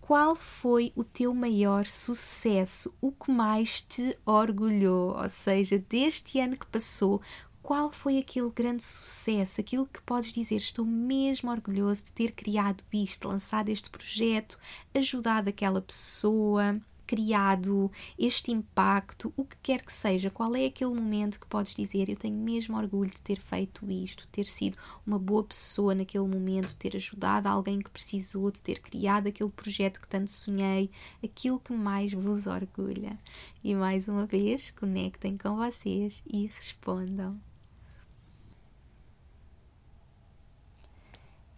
[0.00, 2.94] qual foi o teu maior sucesso?
[3.00, 5.20] O que mais te orgulhou?
[5.20, 7.20] Ou seja, deste ano que passou,
[7.60, 12.84] qual foi aquele grande sucesso, aquilo que podes dizer, estou mesmo orgulhoso de ter criado
[12.92, 14.58] isto, lançado este projeto,
[14.94, 21.38] ajudado aquela pessoa, criado este impacto, o que quer que seja, qual é aquele momento
[21.38, 24.76] que podes dizer eu tenho mesmo orgulho de ter feito isto, ter sido
[25.06, 30.00] uma boa pessoa naquele momento, ter ajudado alguém que precisou, de ter criado aquele projeto
[30.00, 30.90] que tanto sonhei,
[31.22, 33.18] aquilo que mais vos orgulha.
[33.62, 37.40] E mais uma vez, conectem com vocês e respondam.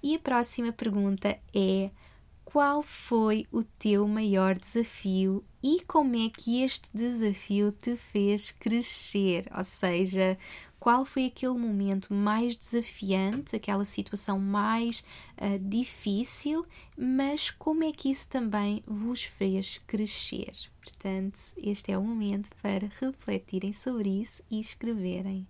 [0.03, 1.90] E a próxima pergunta é:
[2.57, 9.46] qual foi o teu maior desafio e como é que este desafio te fez crescer?
[9.54, 10.38] Ou seja,
[10.80, 15.04] qual foi aquele momento mais desafiante, aquela situação mais
[15.36, 16.64] uh, difícil,
[16.96, 20.54] mas como é que isso também vos fez crescer?
[20.80, 25.46] Portanto, este é o momento para refletirem sobre isso e escreverem.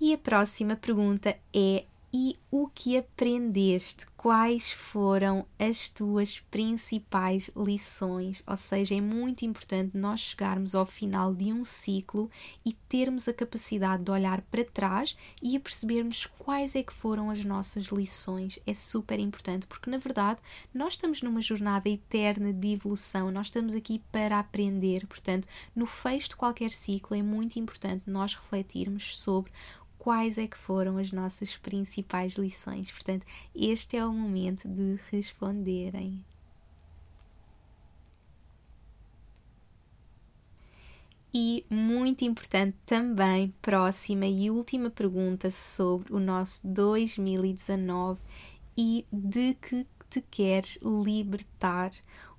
[0.00, 4.06] E a próxima pergunta é e o que aprendeste?
[4.16, 8.42] Quais foram as tuas principais lições?
[8.46, 12.28] Ou seja, é muito importante nós chegarmos ao final de um ciclo
[12.64, 17.44] e termos a capacidade de olhar para trás e percebermos quais é que foram as
[17.44, 18.58] nossas lições.
[18.66, 20.40] É super importante porque na verdade
[20.74, 25.06] nós estamos numa jornada eterna de evolução, nós estamos aqui para aprender.
[25.06, 29.50] Portanto, no fecho de qualquer ciclo é muito importante nós refletirmos sobre
[30.00, 32.90] quais é que foram as nossas principais lições.
[32.90, 36.24] Portanto, este é o momento de responderem.
[41.32, 48.20] E muito importante também, próxima e última pergunta sobre o nosso 2019
[48.76, 51.92] e de que te queres libertar.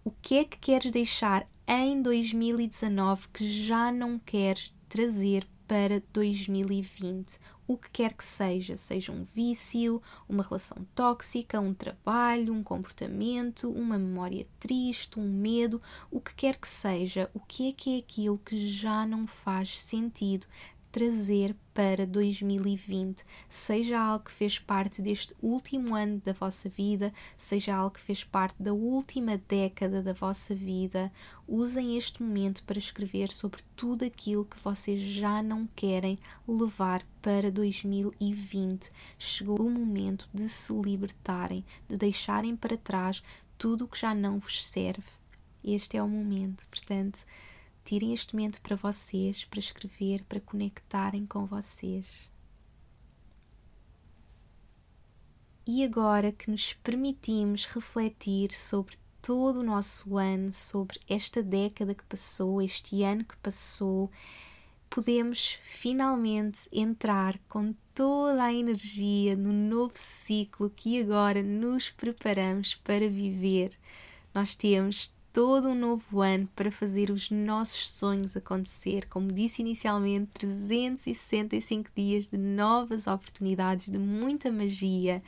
[0.03, 7.39] O que é que queres deixar em 2019 que já não queres trazer para 2020,
[7.74, 13.72] o que quer que seja, seja um vício, uma relação tóxica, um trabalho, um comportamento,
[13.72, 17.99] uma memória triste, um medo, o que quer que seja, o que é que é
[17.99, 20.47] aquilo que já não faz sentido
[20.91, 27.75] trazer para 2020, seja algo que fez parte deste último ano da vossa vida, seja
[27.75, 31.11] algo que fez parte da última década da vossa vida,
[31.47, 37.49] usem este momento para escrever sobre tudo aquilo que vocês já não querem levar para
[37.49, 38.91] 2020.
[39.17, 43.23] Chegou o momento de se libertarem, de deixarem para trás
[43.57, 45.09] tudo o que já não vos serve.
[45.63, 47.25] Este é o momento, portanto
[47.84, 52.32] Tirem este momento para vocês, para escrever, para conectarem com vocês.
[55.65, 62.03] E agora que nos permitimos refletir sobre todo o nosso ano, sobre esta década que
[62.03, 64.09] passou, este ano que passou,
[64.89, 73.07] podemos finalmente entrar com toda a energia no novo ciclo que agora nos preparamos para
[73.07, 73.77] viver.
[74.34, 79.07] Nós temos todo um novo ano para fazer os nossos sonhos acontecer.
[79.07, 85.23] Como disse inicialmente, 365 dias de novas oportunidades, de muita magia.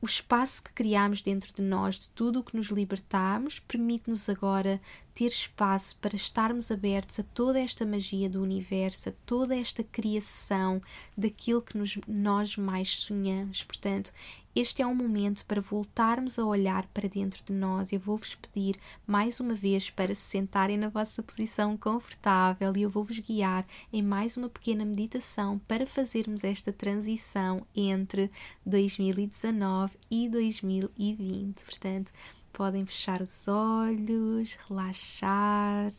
[0.00, 4.78] O espaço que criamos dentro de nós, de tudo o que nos libertamos, permite-nos agora
[5.14, 10.82] ter espaço para estarmos abertos a toda esta magia do universo, a toda esta criação
[11.16, 13.62] daquilo que nos, nós mais sonhamos.
[13.62, 14.12] Portanto,
[14.54, 17.92] este é um momento para voltarmos a olhar para dentro de nós.
[17.92, 22.90] Eu vou-vos pedir mais uma vez para se sentarem na vossa posição confortável e eu
[22.90, 28.30] vou-vos guiar em mais uma pequena meditação para fazermos esta transição entre
[28.64, 31.64] 2019 e 2020.
[31.64, 32.12] Portanto,
[32.52, 35.92] podem fechar os olhos, relaxar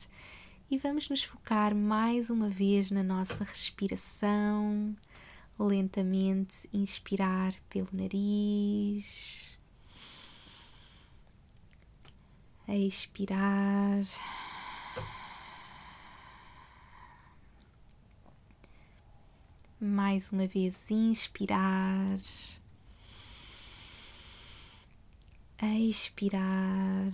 [0.72, 4.96] e vamos nos focar mais uma vez na nossa respiração
[5.58, 9.58] lentamente inspirar pelo nariz,
[12.68, 14.06] expirar.
[19.80, 22.18] Mais uma vez, inspirar,
[25.62, 27.14] expirar.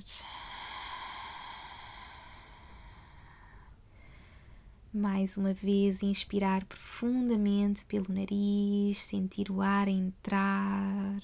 [4.94, 11.22] Mais uma vez, inspirar profundamente pelo nariz, sentir o ar entrar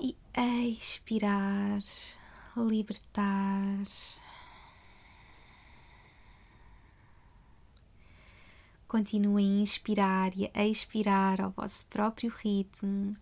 [0.00, 0.16] e
[0.70, 1.82] expirar,
[2.56, 3.84] libertar.
[8.88, 13.14] Continuem a inspirar e a expirar ao vosso próprio ritmo,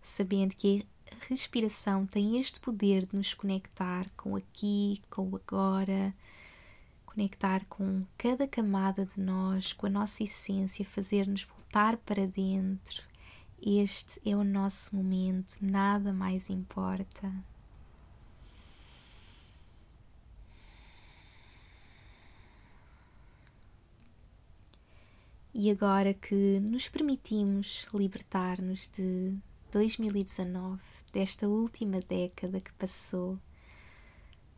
[0.00, 6.14] sabendo que a respiração tem este poder de nos conectar com aqui, com o agora
[7.18, 13.02] conectar com cada camada de nós, com a nossa essência, fazer-nos voltar para dentro
[13.60, 17.32] Este é o nosso momento, nada mais importa.
[25.52, 29.34] E agora que nos permitimos libertar-nos de
[29.72, 30.80] 2019,
[31.12, 33.36] desta última década que passou,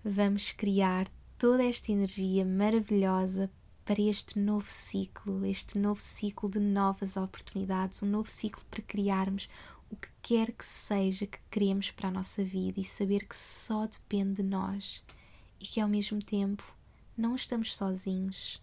[0.04, 1.10] vamos criar
[1.40, 3.50] toda esta energia maravilhosa
[3.82, 9.48] para este novo ciclo, este novo ciclo de novas oportunidades, um novo ciclo para criarmos
[9.90, 13.86] o que quer que seja que queremos para a nossa vida e saber que só
[13.86, 15.02] depende de nós
[15.58, 16.62] e que ao mesmo tempo
[17.16, 18.60] não estamos sozinhos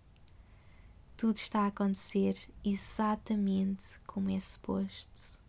[1.17, 5.41] tudo está a acontecer exatamente como é suposto.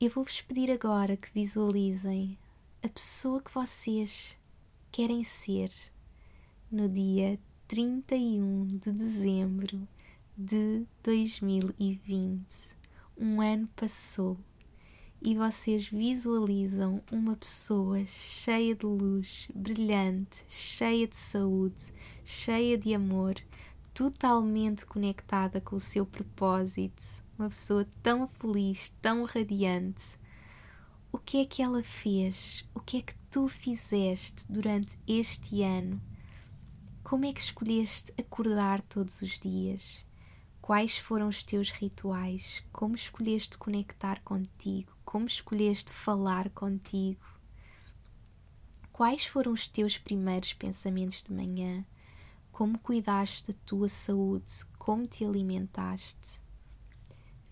[0.00, 2.36] Eu vou-vos pedir agora que visualizem
[2.82, 4.36] a pessoa que vocês
[4.94, 5.72] querem ser
[6.70, 7.36] no dia
[7.66, 9.88] 31 de dezembro
[10.38, 12.46] de 2020.
[13.18, 14.38] Um ano passou
[15.20, 21.92] e vocês visualizam uma pessoa cheia de luz, brilhante, cheia de saúde,
[22.24, 23.34] cheia de amor,
[23.92, 27.02] totalmente conectada com o seu propósito,
[27.36, 30.16] uma pessoa tão feliz, tão radiante.
[31.14, 32.68] O que é que ela fez?
[32.74, 36.02] O que é que tu fizeste durante este ano?
[37.04, 40.04] Como é que escolheste acordar todos os dias?
[40.60, 42.64] Quais foram os teus rituais?
[42.72, 44.90] Como escolheste conectar contigo?
[45.04, 47.24] Como escolheste falar contigo?
[48.90, 51.86] Quais foram os teus primeiros pensamentos de manhã?
[52.50, 54.64] Como cuidaste da tua saúde?
[54.80, 56.40] Como te alimentaste?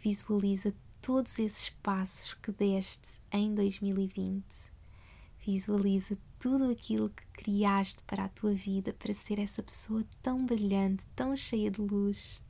[0.01, 4.45] Visualiza todos esses passos que deste em 2020.
[5.45, 11.05] Visualiza tudo aquilo que criaste para a tua vida para ser essa pessoa tão brilhante,
[11.17, 12.41] tão cheia de luz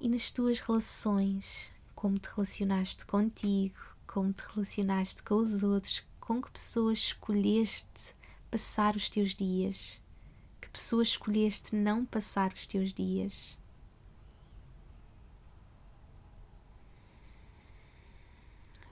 [0.00, 6.40] e nas tuas relações, como te relacionaste contigo, como te relacionaste com os outros, com
[6.40, 8.14] que pessoas escolheste
[8.50, 10.00] passar os teus dias,
[10.60, 13.59] que pessoas escolheste não passar os teus dias.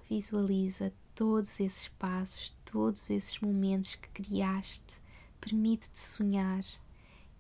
[0.09, 5.01] Visualiza todos esses passos, todos esses momentos que criaste.
[5.41, 6.65] Permite-te sonhar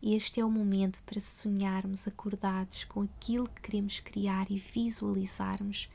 [0.02, 5.88] este é o momento para sonharmos acordados com aquilo que queremos criar e visualizarmos.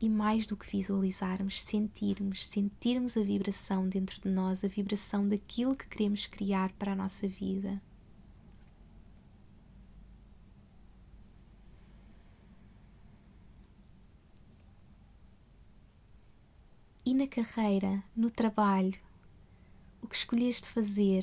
[0.00, 5.74] E mais do que visualizarmos, sentirmos, sentirmos a vibração dentro de nós, a vibração daquilo
[5.74, 7.82] que queremos criar para a nossa vida.
[17.20, 18.98] Na carreira, no trabalho,
[20.00, 21.22] o que escolheste fazer,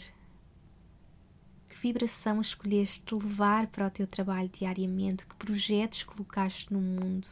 [1.68, 5.26] que vibração escolheste levar para o teu trabalho diariamente?
[5.26, 7.28] Que projetos colocaste no mundo?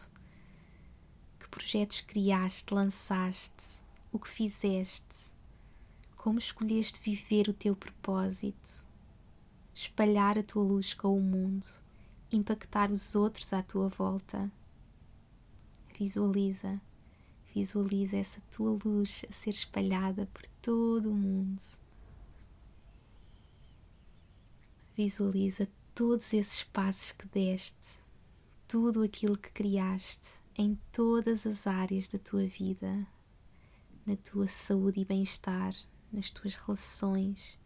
[1.39, 3.83] Que projetos criaste, lançaste?
[4.11, 5.35] O que fizeste?
[6.17, 8.87] Como escolheste viver o teu propósito?
[9.75, 11.67] Espalhar a tua luz com o mundo,
[12.31, 14.51] impactar os outros à tua volta.
[15.99, 16.81] Visualiza,
[17.55, 21.61] visualiza essa tua luz a ser espalhada por todo o mundo.
[24.93, 27.97] Visualiza todos esses passos que deste,
[28.67, 33.07] tudo aquilo que criaste em todas as áreas da tua vida,
[34.05, 35.73] na tua saúde e bem-estar,
[36.11, 37.57] nas tuas relações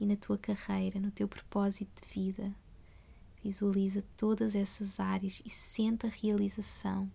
[0.00, 2.52] e na tua carreira, no teu propósito de vida.
[3.44, 7.08] Visualiza todas essas áreas e sente a realização,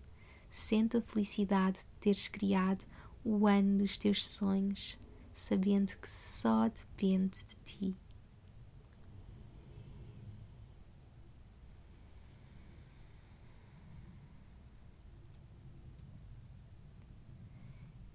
[0.56, 2.86] sente a felicidade de teres criado
[3.22, 4.98] o ano dos teus sonhos,
[5.34, 7.96] sabendo que só depende de ti.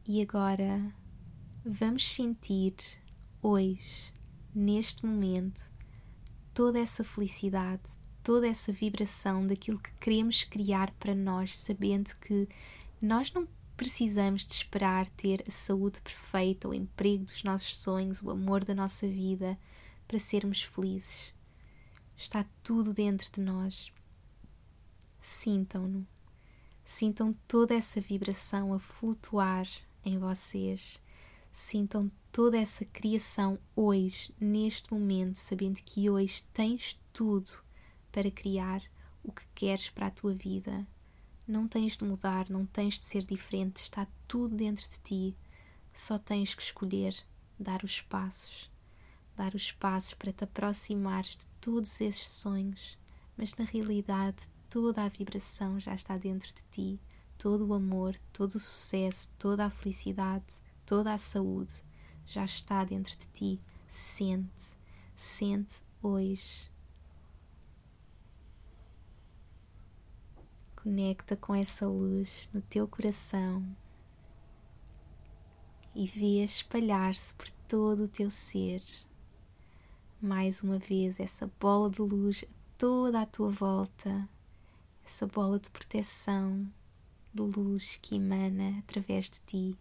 [0.08, 0.94] E agora
[1.64, 2.74] vamos sentir
[3.40, 4.12] hoje,
[4.54, 5.72] neste momento,
[6.56, 12.48] toda essa felicidade, toda essa vibração daquilo que queremos criar para nós, sabendo que
[13.02, 18.30] nós não precisamos de esperar ter a saúde perfeita, o emprego dos nossos sonhos, o
[18.30, 19.58] amor da nossa vida
[20.08, 21.34] para sermos felizes.
[22.16, 23.92] Está tudo dentro de nós.
[25.20, 26.06] Sintam-no.
[26.84, 29.68] Sintam toda essa vibração a flutuar
[30.06, 31.02] em vocês.
[31.52, 37.52] Sintam toda essa criação hoje, neste momento, sabendo que hoje tens tudo
[38.12, 38.82] para criar
[39.24, 40.86] o que queres para a tua vida.
[41.48, 45.38] Não tens de mudar, não tens de ser diferente, está tudo dentro de ti.
[45.94, 47.16] Só tens que escolher
[47.60, 48.72] dar os passos,
[49.36, 52.98] dar os passos para te aproximares de todos esses sonhos,
[53.38, 57.00] mas na realidade toda a vibração já está dentro de ti,
[57.38, 61.74] todo o amor, todo o sucesso, toda a felicidade, toda a saúde
[62.26, 63.62] já está dentro de ti.
[63.88, 64.78] Sente,
[65.14, 66.71] sente hoje.
[70.84, 73.64] Conecta com essa luz no teu coração
[75.96, 78.82] e vê espalhar-se por todo o teu ser.
[80.20, 82.44] Mais uma vez, essa bola de luz
[82.80, 84.28] toda à tua volta,
[85.06, 86.68] essa bola de proteção,
[87.32, 89.78] de luz que emana através de ti,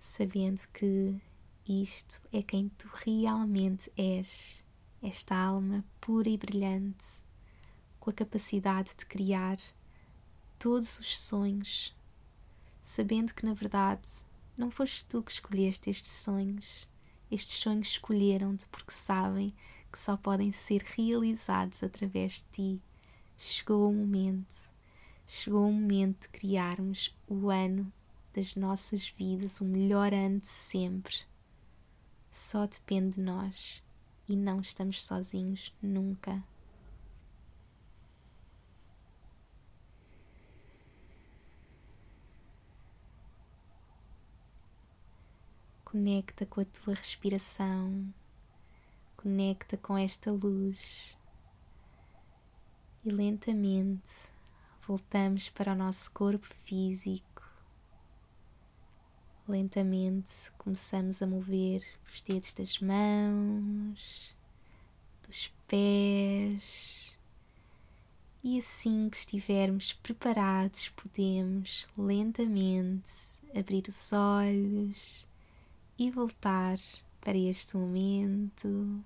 [0.00, 1.20] sabendo que
[1.68, 4.64] isto é quem tu realmente és,
[5.02, 7.22] esta alma pura e brilhante,
[8.02, 9.56] com a capacidade de criar
[10.58, 11.94] todos os sonhos,
[12.82, 14.08] sabendo que na verdade
[14.56, 16.88] não foste tu que escolheste estes sonhos,
[17.30, 19.46] estes sonhos escolheram-te porque sabem
[19.92, 22.82] que só podem ser realizados através de ti.
[23.38, 24.74] Chegou o momento,
[25.24, 27.92] chegou o momento de criarmos o ano
[28.34, 31.18] das nossas vidas, o melhor ano de sempre.
[32.32, 33.80] Só depende de nós
[34.28, 36.42] e não estamos sozinhos nunca.
[45.92, 48.12] Conecta com a tua respiração
[49.22, 51.16] conecta com esta luz
[53.04, 54.32] e lentamente
[54.84, 57.42] voltamos para o nosso corpo físico.
[59.46, 64.34] Lentamente começamos a mover os dedos das mãos,
[65.24, 67.16] dos pés,
[68.42, 73.12] e assim que estivermos preparados, podemos lentamente
[73.54, 75.30] abrir os olhos
[75.98, 76.76] e voltar
[77.20, 79.02] para este momento.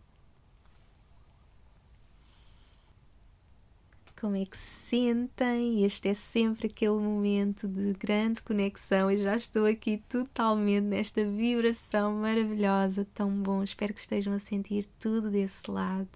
[4.18, 5.84] como é que se sentem.
[5.84, 12.14] Este é sempre aquele momento de grande conexão e já estou aqui totalmente nesta vibração
[12.14, 13.62] maravilhosa, tão bom.
[13.62, 16.08] Espero que estejam a sentir tudo desse lado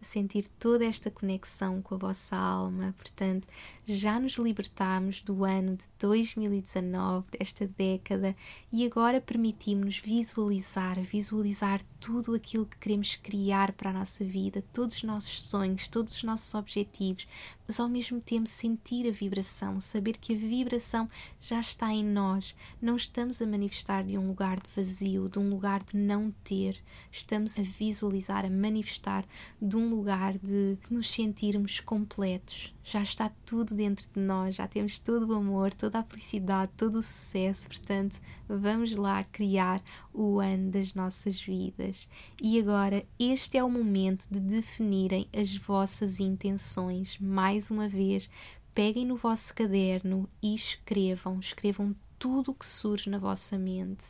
[0.00, 2.94] a sentir toda esta conexão com a vossa alma.
[2.96, 3.48] Portanto,
[3.88, 8.36] já nos libertámos do ano de 2019, desta década,
[8.70, 14.96] e agora permitimos-nos visualizar, visualizar tudo aquilo que queremos criar para a nossa vida, todos
[14.96, 17.26] os nossos sonhos, todos os nossos objetivos,
[17.66, 21.08] mas ao mesmo tempo sentir a vibração, saber que a vibração
[21.40, 22.54] já está em nós.
[22.80, 26.78] Não estamos a manifestar de um lugar de vazio, de um lugar de não ter,
[27.10, 29.26] estamos a visualizar, a manifestar
[29.60, 32.74] de um lugar de nos sentirmos completos.
[32.82, 36.98] Já está tudo dentro de nós, já temos todo o amor, toda a felicidade, todo
[36.98, 37.68] o sucesso.
[37.68, 39.80] Portanto, vamos lá criar
[40.12, 42.08] o ano das nossas vidas.
[42.42, 47.16] E agora, este é o momento de definirem as vossas intenções.
[47.20, 48.28] Mais uma vez,
[48.74, 51.38] peguem no vosso caderno e escrevam.
[51.38, 54.06] Escrevam tudo o que surge na vossa mente.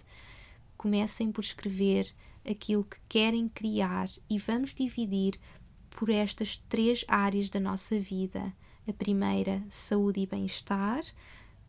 [0.79, 2.11] Comecem por escrever
[2.49, 5.39] aquilo que querem criar e vamos dividir
[5.91, 8.55] por estas três áreas da nossa vida.
[8.89, 11.05] A primeira, saúde e bem-estar,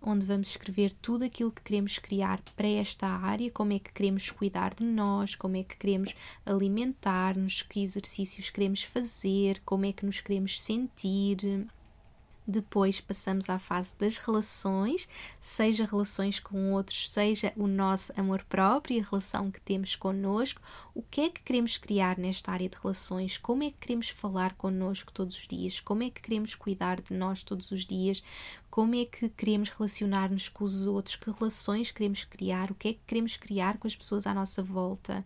[0.02, 4.32] onde vamos escrever tudo aquilo que queremos criar para esta área, como é que queremos
[4.32, 6.16] cuidar de nós, como é que queremos
[6.46, 11.68] alimentar-nos, que exercícios queremos fazer, como é que nos queremos sentir,
[12.50, 15.08] depois passamos à fase das relações,
[15.40, 20.62] seja relações com outros, seja o nosso amor próprio e a relação que temos connosco.
[20.96, 23.38] O que é que queremos criar nesta área de relações?
[23.38, 25.80] Como é que queremos falar connosco todos os dias?
[25.80, 28.24] Como é que queremos cuidar de nós todos os dias?
[28.70, 31.16] Como é que queremos relacionar-nos com os outros?
[31.16, 32.72] Que relações queremos criar?
[32.72, 35.26] O que é que queremos criar com as pessoas à nossa volta?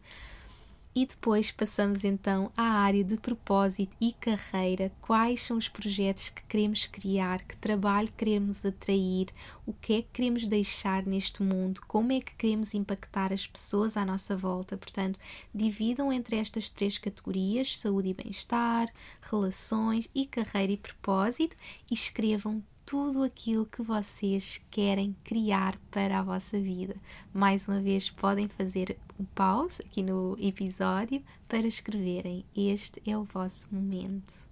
[0.95, 4.91] E depois passamos então à área de propósito e carreira.
[5.01, 7.41] Quais são os projetos que queremos criar?
[7.41, 9.25] Que trabalho queremos atrair?
[9.65, 11.81] O que é que queremos deixar neste mundo?
[11.87, 14.77] Como é que queremos impactar as pessoas à nossa volta?
[14.77, 15.19] Portanto,
[15.53, 18.87] dividam entre estas três categorias: saúde e bem-estar,
[19.19, 21.57] relações e carreira e propósito
[21.89, 26.95] e escrevam tudo aquilo que vocês querem criar para a vossa vida.
[27.33, 32.45] Mais uma vez, podem fazer um pause aqui no episódio para escreverem.
[32.55, 34.51] Este é o vosso momento.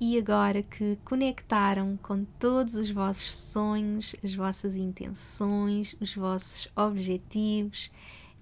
[0.00, 7.90] E agora que conectaram com todos os vossos sonhos, as vossas intenções, os vossos objetivos,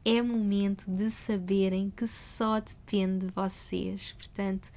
[0.05, 4.12] é momento de saberem que só depende de vocês.
[4.12, 4.71] Portanto,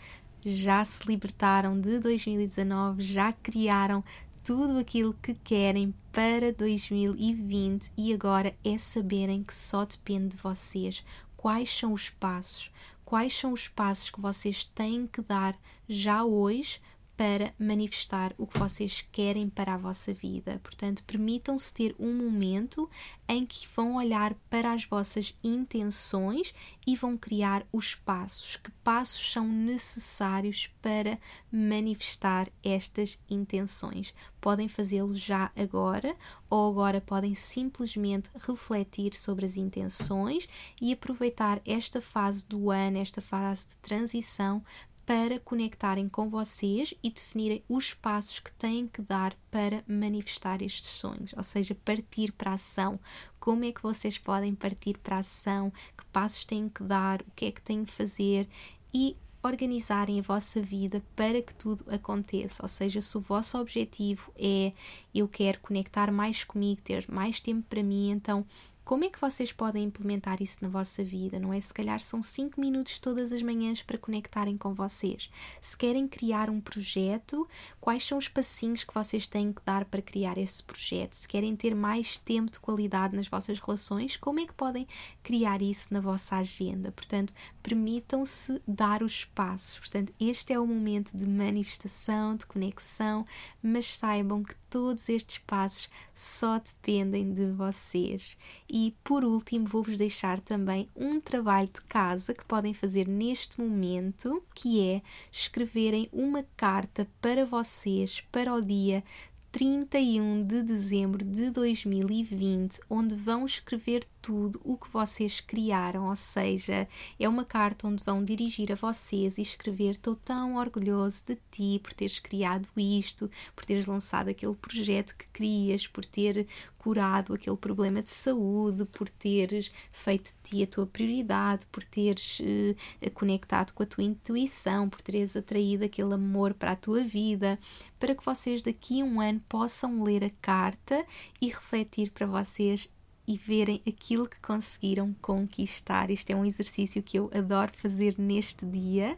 [0.44, 4.04] já se libertaram de 2019, já criaram
[4.44, 11.04] tudo aquilo que querem para 2020 e agora é saberem que só depende de vocês.
[11.38, 12.72] quais são os passos,
[13.06, 16.82] quais são os passos que vocês têm que dar já hoje
[17.20, 20.58] para manifestar o que vocês querem para a vossa vida.
[20.64, 22.90] Portanto, permitam-se ter um momento
[23.28, 26.54] em que vão olhar para as vossas intenções
[26.88, 28.56] e vão criar os passos.
[28.56, 31.20] Que passos são necessários para
[31.52, 34.14] manifestar estas intenções?
[34.40, 36.16] Podem fazê-lo já agora
[36.50, 40.48] ou agora podem simplesmente refletir sobre as intenções
[40.82, 44.64] e aproveitar esta fase do ano, esta fase de transição
[45.10, 50.86] para conectarem com vocês e definirem os passos que têm que dar para manifestar estes
[50.86, 53.00] sonhos, ou seja, partir para a ação.
[53.40, 55.74] Como é que vocês podem partir para a ação?
[55.98, 57.24] Que passos têm que dar?
[57.24, 58.48] O que é que têm que fazer?
[58.94, 62.62] E organizarem a vossa vida para que tudo aconteça.
[62.62, 64.74] Ou seja, se o vosso objetivo é
[65.12, 68.46] eu quero conectar mais comigo, ter mais tempo para mim, então
[68.90, 71.40] como é que vocês podem implementar isso na vossa vida?
[71.40, 71.60] Não é?
[71.60, 75.30] Se calhar são 5 minutos todas as manhãs para conectarem com vocês.
[75.62, 77.48] Se querem criar um projeto,
[77.80, 81.14] quais são os passinhos que vocês têm que dar para criar esse projeto?
[81.14, 84.88] Se querem ter mais tempo de qualidade nas vossas relações, como é que podem
[85.22, 86.92] criar isso na vossa agenda?
[86.92, 87.32] Portanto,
[87.62, 89.78] permitam-se dar os passos.
[89.78, 93.24] Portanto, este é o momento de manifestação, de conexão,
[93.62, 98.38] mas saibam que todos estes passos só dependem de vocês.
[98.70, 104.44] E por último, vou-vos deixar também um trabalho de casa que podem fazer neste momento,
[104.54, 105.02] que é
[105.32, 109.04] escreverem uma carta para vocês para o dia
[109.52, 116.88] 31 de dezembro de 2020, onde vão escrever tudo o que vocês criaram, ou seja,
[117.20, 121.80] é uma carta onde vão dirigir a vocês e escrever: Estou tão orgulhoso de ti
[121.82, 126.48] por teres criado isto, por teres lançado aquele projeto que querias, por ter
[126.78, 132.40] curado aquele problema de saúde, por teres feito de ti a tua prioridade, por teres
[132.40, 137.60] uh, conectado com a tua intuição, por teres atraído aquele amor para a tua vida,
[138.00, 141.06] para que vocês daqui a um ano possam ler a carta
[141.42, 142.90] e refletir para vocês
[143.30, 146.10] e verem aquilo que conseguiram conquistar.
[146.10, 149.16] Este é um exercício que eu adoro fazer neste dia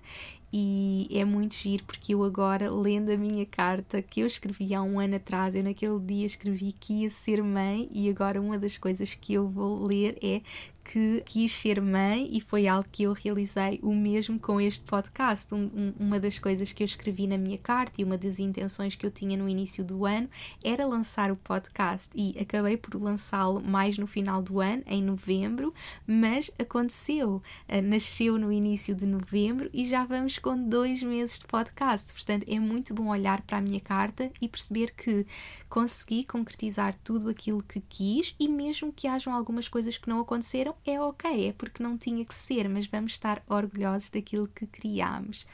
[0.53, 4.81] e é muito giro porque eu agora, lendo a minha carta que eu escrevi há
[4.81, 8.77] um ano atrás, eu naquele dia escrevi que ia ser mãe e agora uma das
[8.77, 10.41] coisas que eu vou ler é
[10.83, 15.53] que quis ser mãe e foi algo que eu realizei o mesmo com este podcast.
[15.53, 18.95] Um, um, uma das coisas que eu escrevi na minha carta e uma das intenções
[18.95, 20.29] que eu tinha no início do ano
[20.63, 25.73] era lançar o podcast e acabei por lançá-lo mais no final do ano, em novembro,
[26.05, 27.41] mas aconteceu.
[27.69, 32.11] Uh, nasceu no início de novembro e já vamos com dois meses de podcast.
[32.11, 35.25] Portanto, é muito bom olhar para a minha carta e perceber que
[35.69, 40.75] consegui concretizar tudo aquilo que quis e mesmo que hajam algumas coisas que não aconteceram,
[40.85, 45.45] é ok, é porque não tinha que ser, mas vamos estar orgulhosos daquilo que criámos.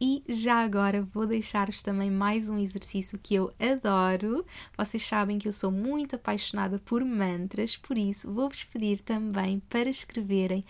[0.00, 4.44] E já agora vou deixar-vos também mais um exercício que eu adoro.
[4.76, 9.88] Vocês sabem que eu sou muito apaixonada por mantras, por isso vou-vos pedir também para
[9.88, 10.64] escreverem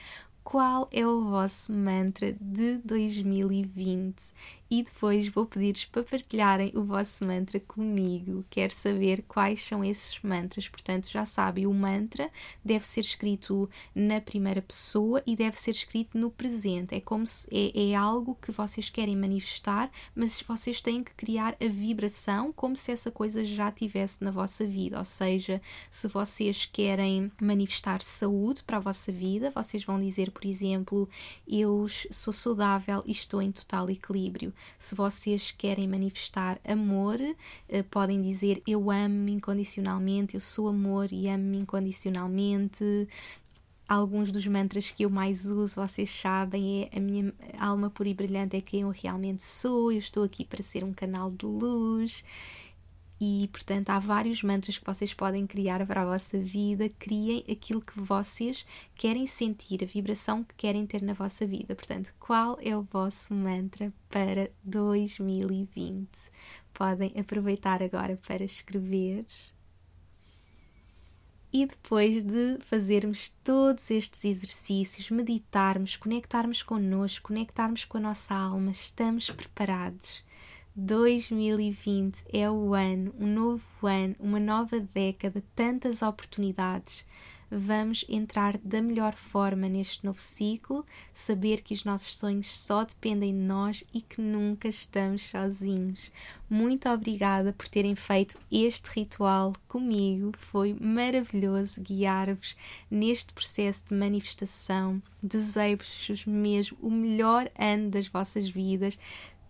[0.44, 4.32] qual é o vosso mantra de 2020
[4.74, 8.44] e depois vou pedir-vos para partilharem o vosso mantra comigo.
[8.50, 10.68] Quero saber quais são esses mantras.
[10.68, 12.28] Portanto, já sabem, o mantra
[12.64, 16.92] deve ser escrito na primeira pessoa e deve ser escrito no presente.
[16.92, 21.56] É como se é, é algo que vocês querem manifestar, mas vocês têm que criar
[21.60, 24.98] a vibração como se essa coisa já tivesse na vossa vida.
[24.98, 30.44] Ou seja, se vocês querem manifestar saúde para a vossa vida, vocês vão dizer, por
[30.44, 31.08] exemplo,
[31.46, 34.52] eu sou saudável e estou em total equilíbrio.
[34.78, 37.18] Se vocês querem manifestar amor,
[37.68, 43.08] eh, podem dizer eu amo-me incondicionalmente, eu sou amor e amo-me incondicionalmente.
[43.86, 48.14] Alguns dos mantras que eu mais uso, vocês sabem, é a minha alma pura e
[48.14, 52.24] brilhante é quem eu realmente sou, eu estou aqui para ser um canal de luz
[53.20, 56.88] e, portanto, há vários mantras que vocês podem criar para a vossa vida.
[56.98, 61.74] Criem aquilo que vocês querem sentir, a vibração que querem ter na vossa vida.
[61.74, 66.08] Portanto, qual é o vosso mantra para 2020?
[66.72, 69.24] Podem aproveitar agora para escrever.
[71.52, 78.72] E depois de fazermos todos estes exercícios, meditarmos, conectarmos connosco, conectarmos com a nossa alma,
[78.72, 80.24] estamos preparados
[80.76, 87.04] 2020 é o ano, um novo ano, uma nova década, tantas oportunidades
[87.56, 93.32] vamos entrar da melhor forma neste novo ciclo, saber que os nossos sonhos só dependem
[93.32, 96.10] de nós e que nunca estamos sozinhos.
[96.50, 102.56] Muito obrigada por terem feito este ritual comigo, foi maravilhoso guiar-vos
[102.90, 105.00] neste processo de manifestação.
[105.22, 108.98] Desejo-vos mesmo o melhor ano das vossas vidas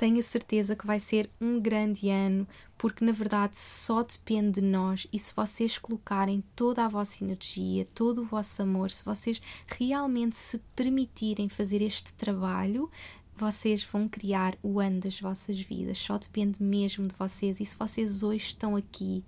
[0.05, 2.47] tenho a certeza que vai ser um grande ano,
[2.77, 7.89] porque na verdade só depende de nós e se vocês colocarem toda a vossa energia,
[7.95, 12.91] todo o vosso amor, se vocês realmente se permitirem fazer este trabalho,
[13.35, 15.97] vocês vão criar o ano das vossas vidas.
[15.97, 17.59] Só depende mesmo de vocês.
[17.59, 19.25] E se vocês hoje estão aqui,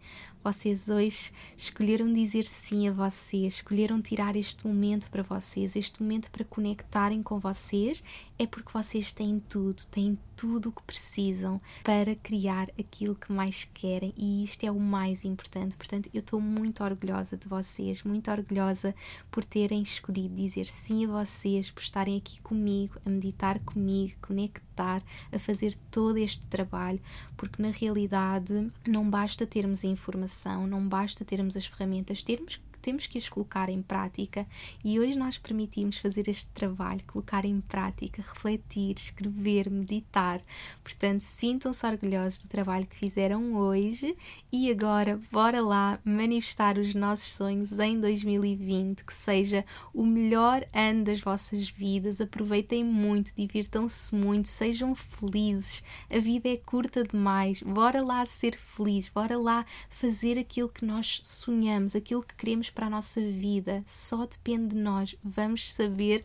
[0.46, 6.30] vocês hoje escolheram dizer sim a vocês, escolheram tirar este momento para vocês, este momento
[6.30, 8.00] para conectarem com vocês,
[8.38, 13.64] é porque vocês têm tudo, têm tudo o que precisam para criar aquilo que mais
[13.74, 15.74] querem e isto é o mais importante.
[15.74, 18.94] Portanto, eu estou muito orgulhosa de vocês, muito orgulhosa
[19.32, 25.02] por terem escolhido dizer sim a vocês, por estarem aqui comigo, a meditar comigo, conectar,
[25.32, 27.00] a fazer todo este trabalho,
[27.36, 30.35] porque na realidade não basta termos a informação
[30.66, 34.46] não basta termos as ferramentas, termos temos que as colocar em prática
[34.84, 40.40] e hoje nós permitimos fazer este trabalho, colocar em prática, refletir, escrever, meditar.
[40.84, 44.16] Portanto, sintam-se orgulhosos do trabalho que fizeram hoje
[44.52, 51.02] e agora bora lá manifestar os nossos sonhos em 2020, que seja o melhor ano
[51.02, 52.20] das vossas vidas.
[52.20, 55.82] Aproveitem muito, divirtam-se muito, sejam felizes.
[56.08, 57.60] A vida é curta demais.
[57.62, 62.86] Bora lá ser feliz, bora lá fazer aquilo que nós sonhamos, aquilo que queremos para
[62.86, 65.16] a nossa vida, só depende de nós.
[65.24, 66.22] Vamos saber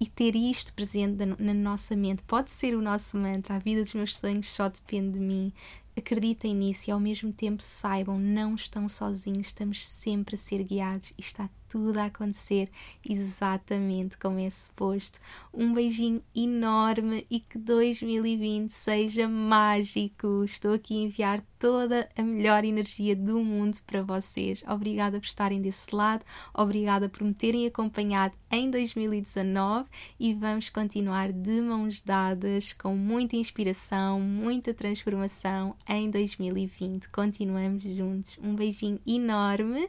[0.00, 2.24] e ter isto presente na nossa mente.
[2.24, 5.52] Pode ser o nosso mantra: a vida dos meus sonhos só depende de mim.
[5.96, 11.12] Acreditem nisso e ao mesmo tempo saibam, não estão sozinhos, estamos sempre a ser guiados
[11.16, 12.68] e está tudo a acontecer
[13.08, 15.18] exatamente como é suposto.
[15.54, 20.44] Um beijinho enorme e que 2020 seja mágico.
[20.44, 24.62] Estou aqui a enviar toda a melhor energia do mundo para vocês.
[24.68, 29.88] Obrigada por estarem desse lado, obrigada por me terem acompanhado em 2019
[30.20, 37.08] e vamos continuar de mãos dadas com muita inspiração, muita transformação em 2020.
[37.08, 38.36] Continuamos juntos.
[38.42, 39.88] Um beijinho enorme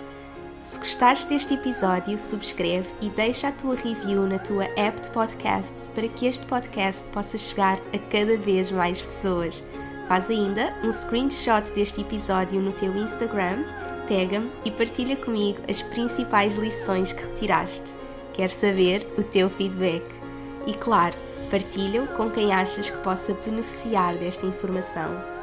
[0.61, 5.89] Se gostaste deste episódio, subscreve e deixa a tua review na tua app de podcasts
[5.89, 9.63] para que este podcast possa chegar a cada vez mais pessoas.
[10.07, 13.63] Faz ainda um screenshot deste episódio no teu Instagram,
[14.07, 17.95] tag-me e partilha comigo as principais lições que retiraste.
[18.33, 20.05] Quero saber o teu feedback.
[20.67, 21.15] E claro,
[21.49, 25.40] partilha-o com quem achas que possa beneficiar desta informação.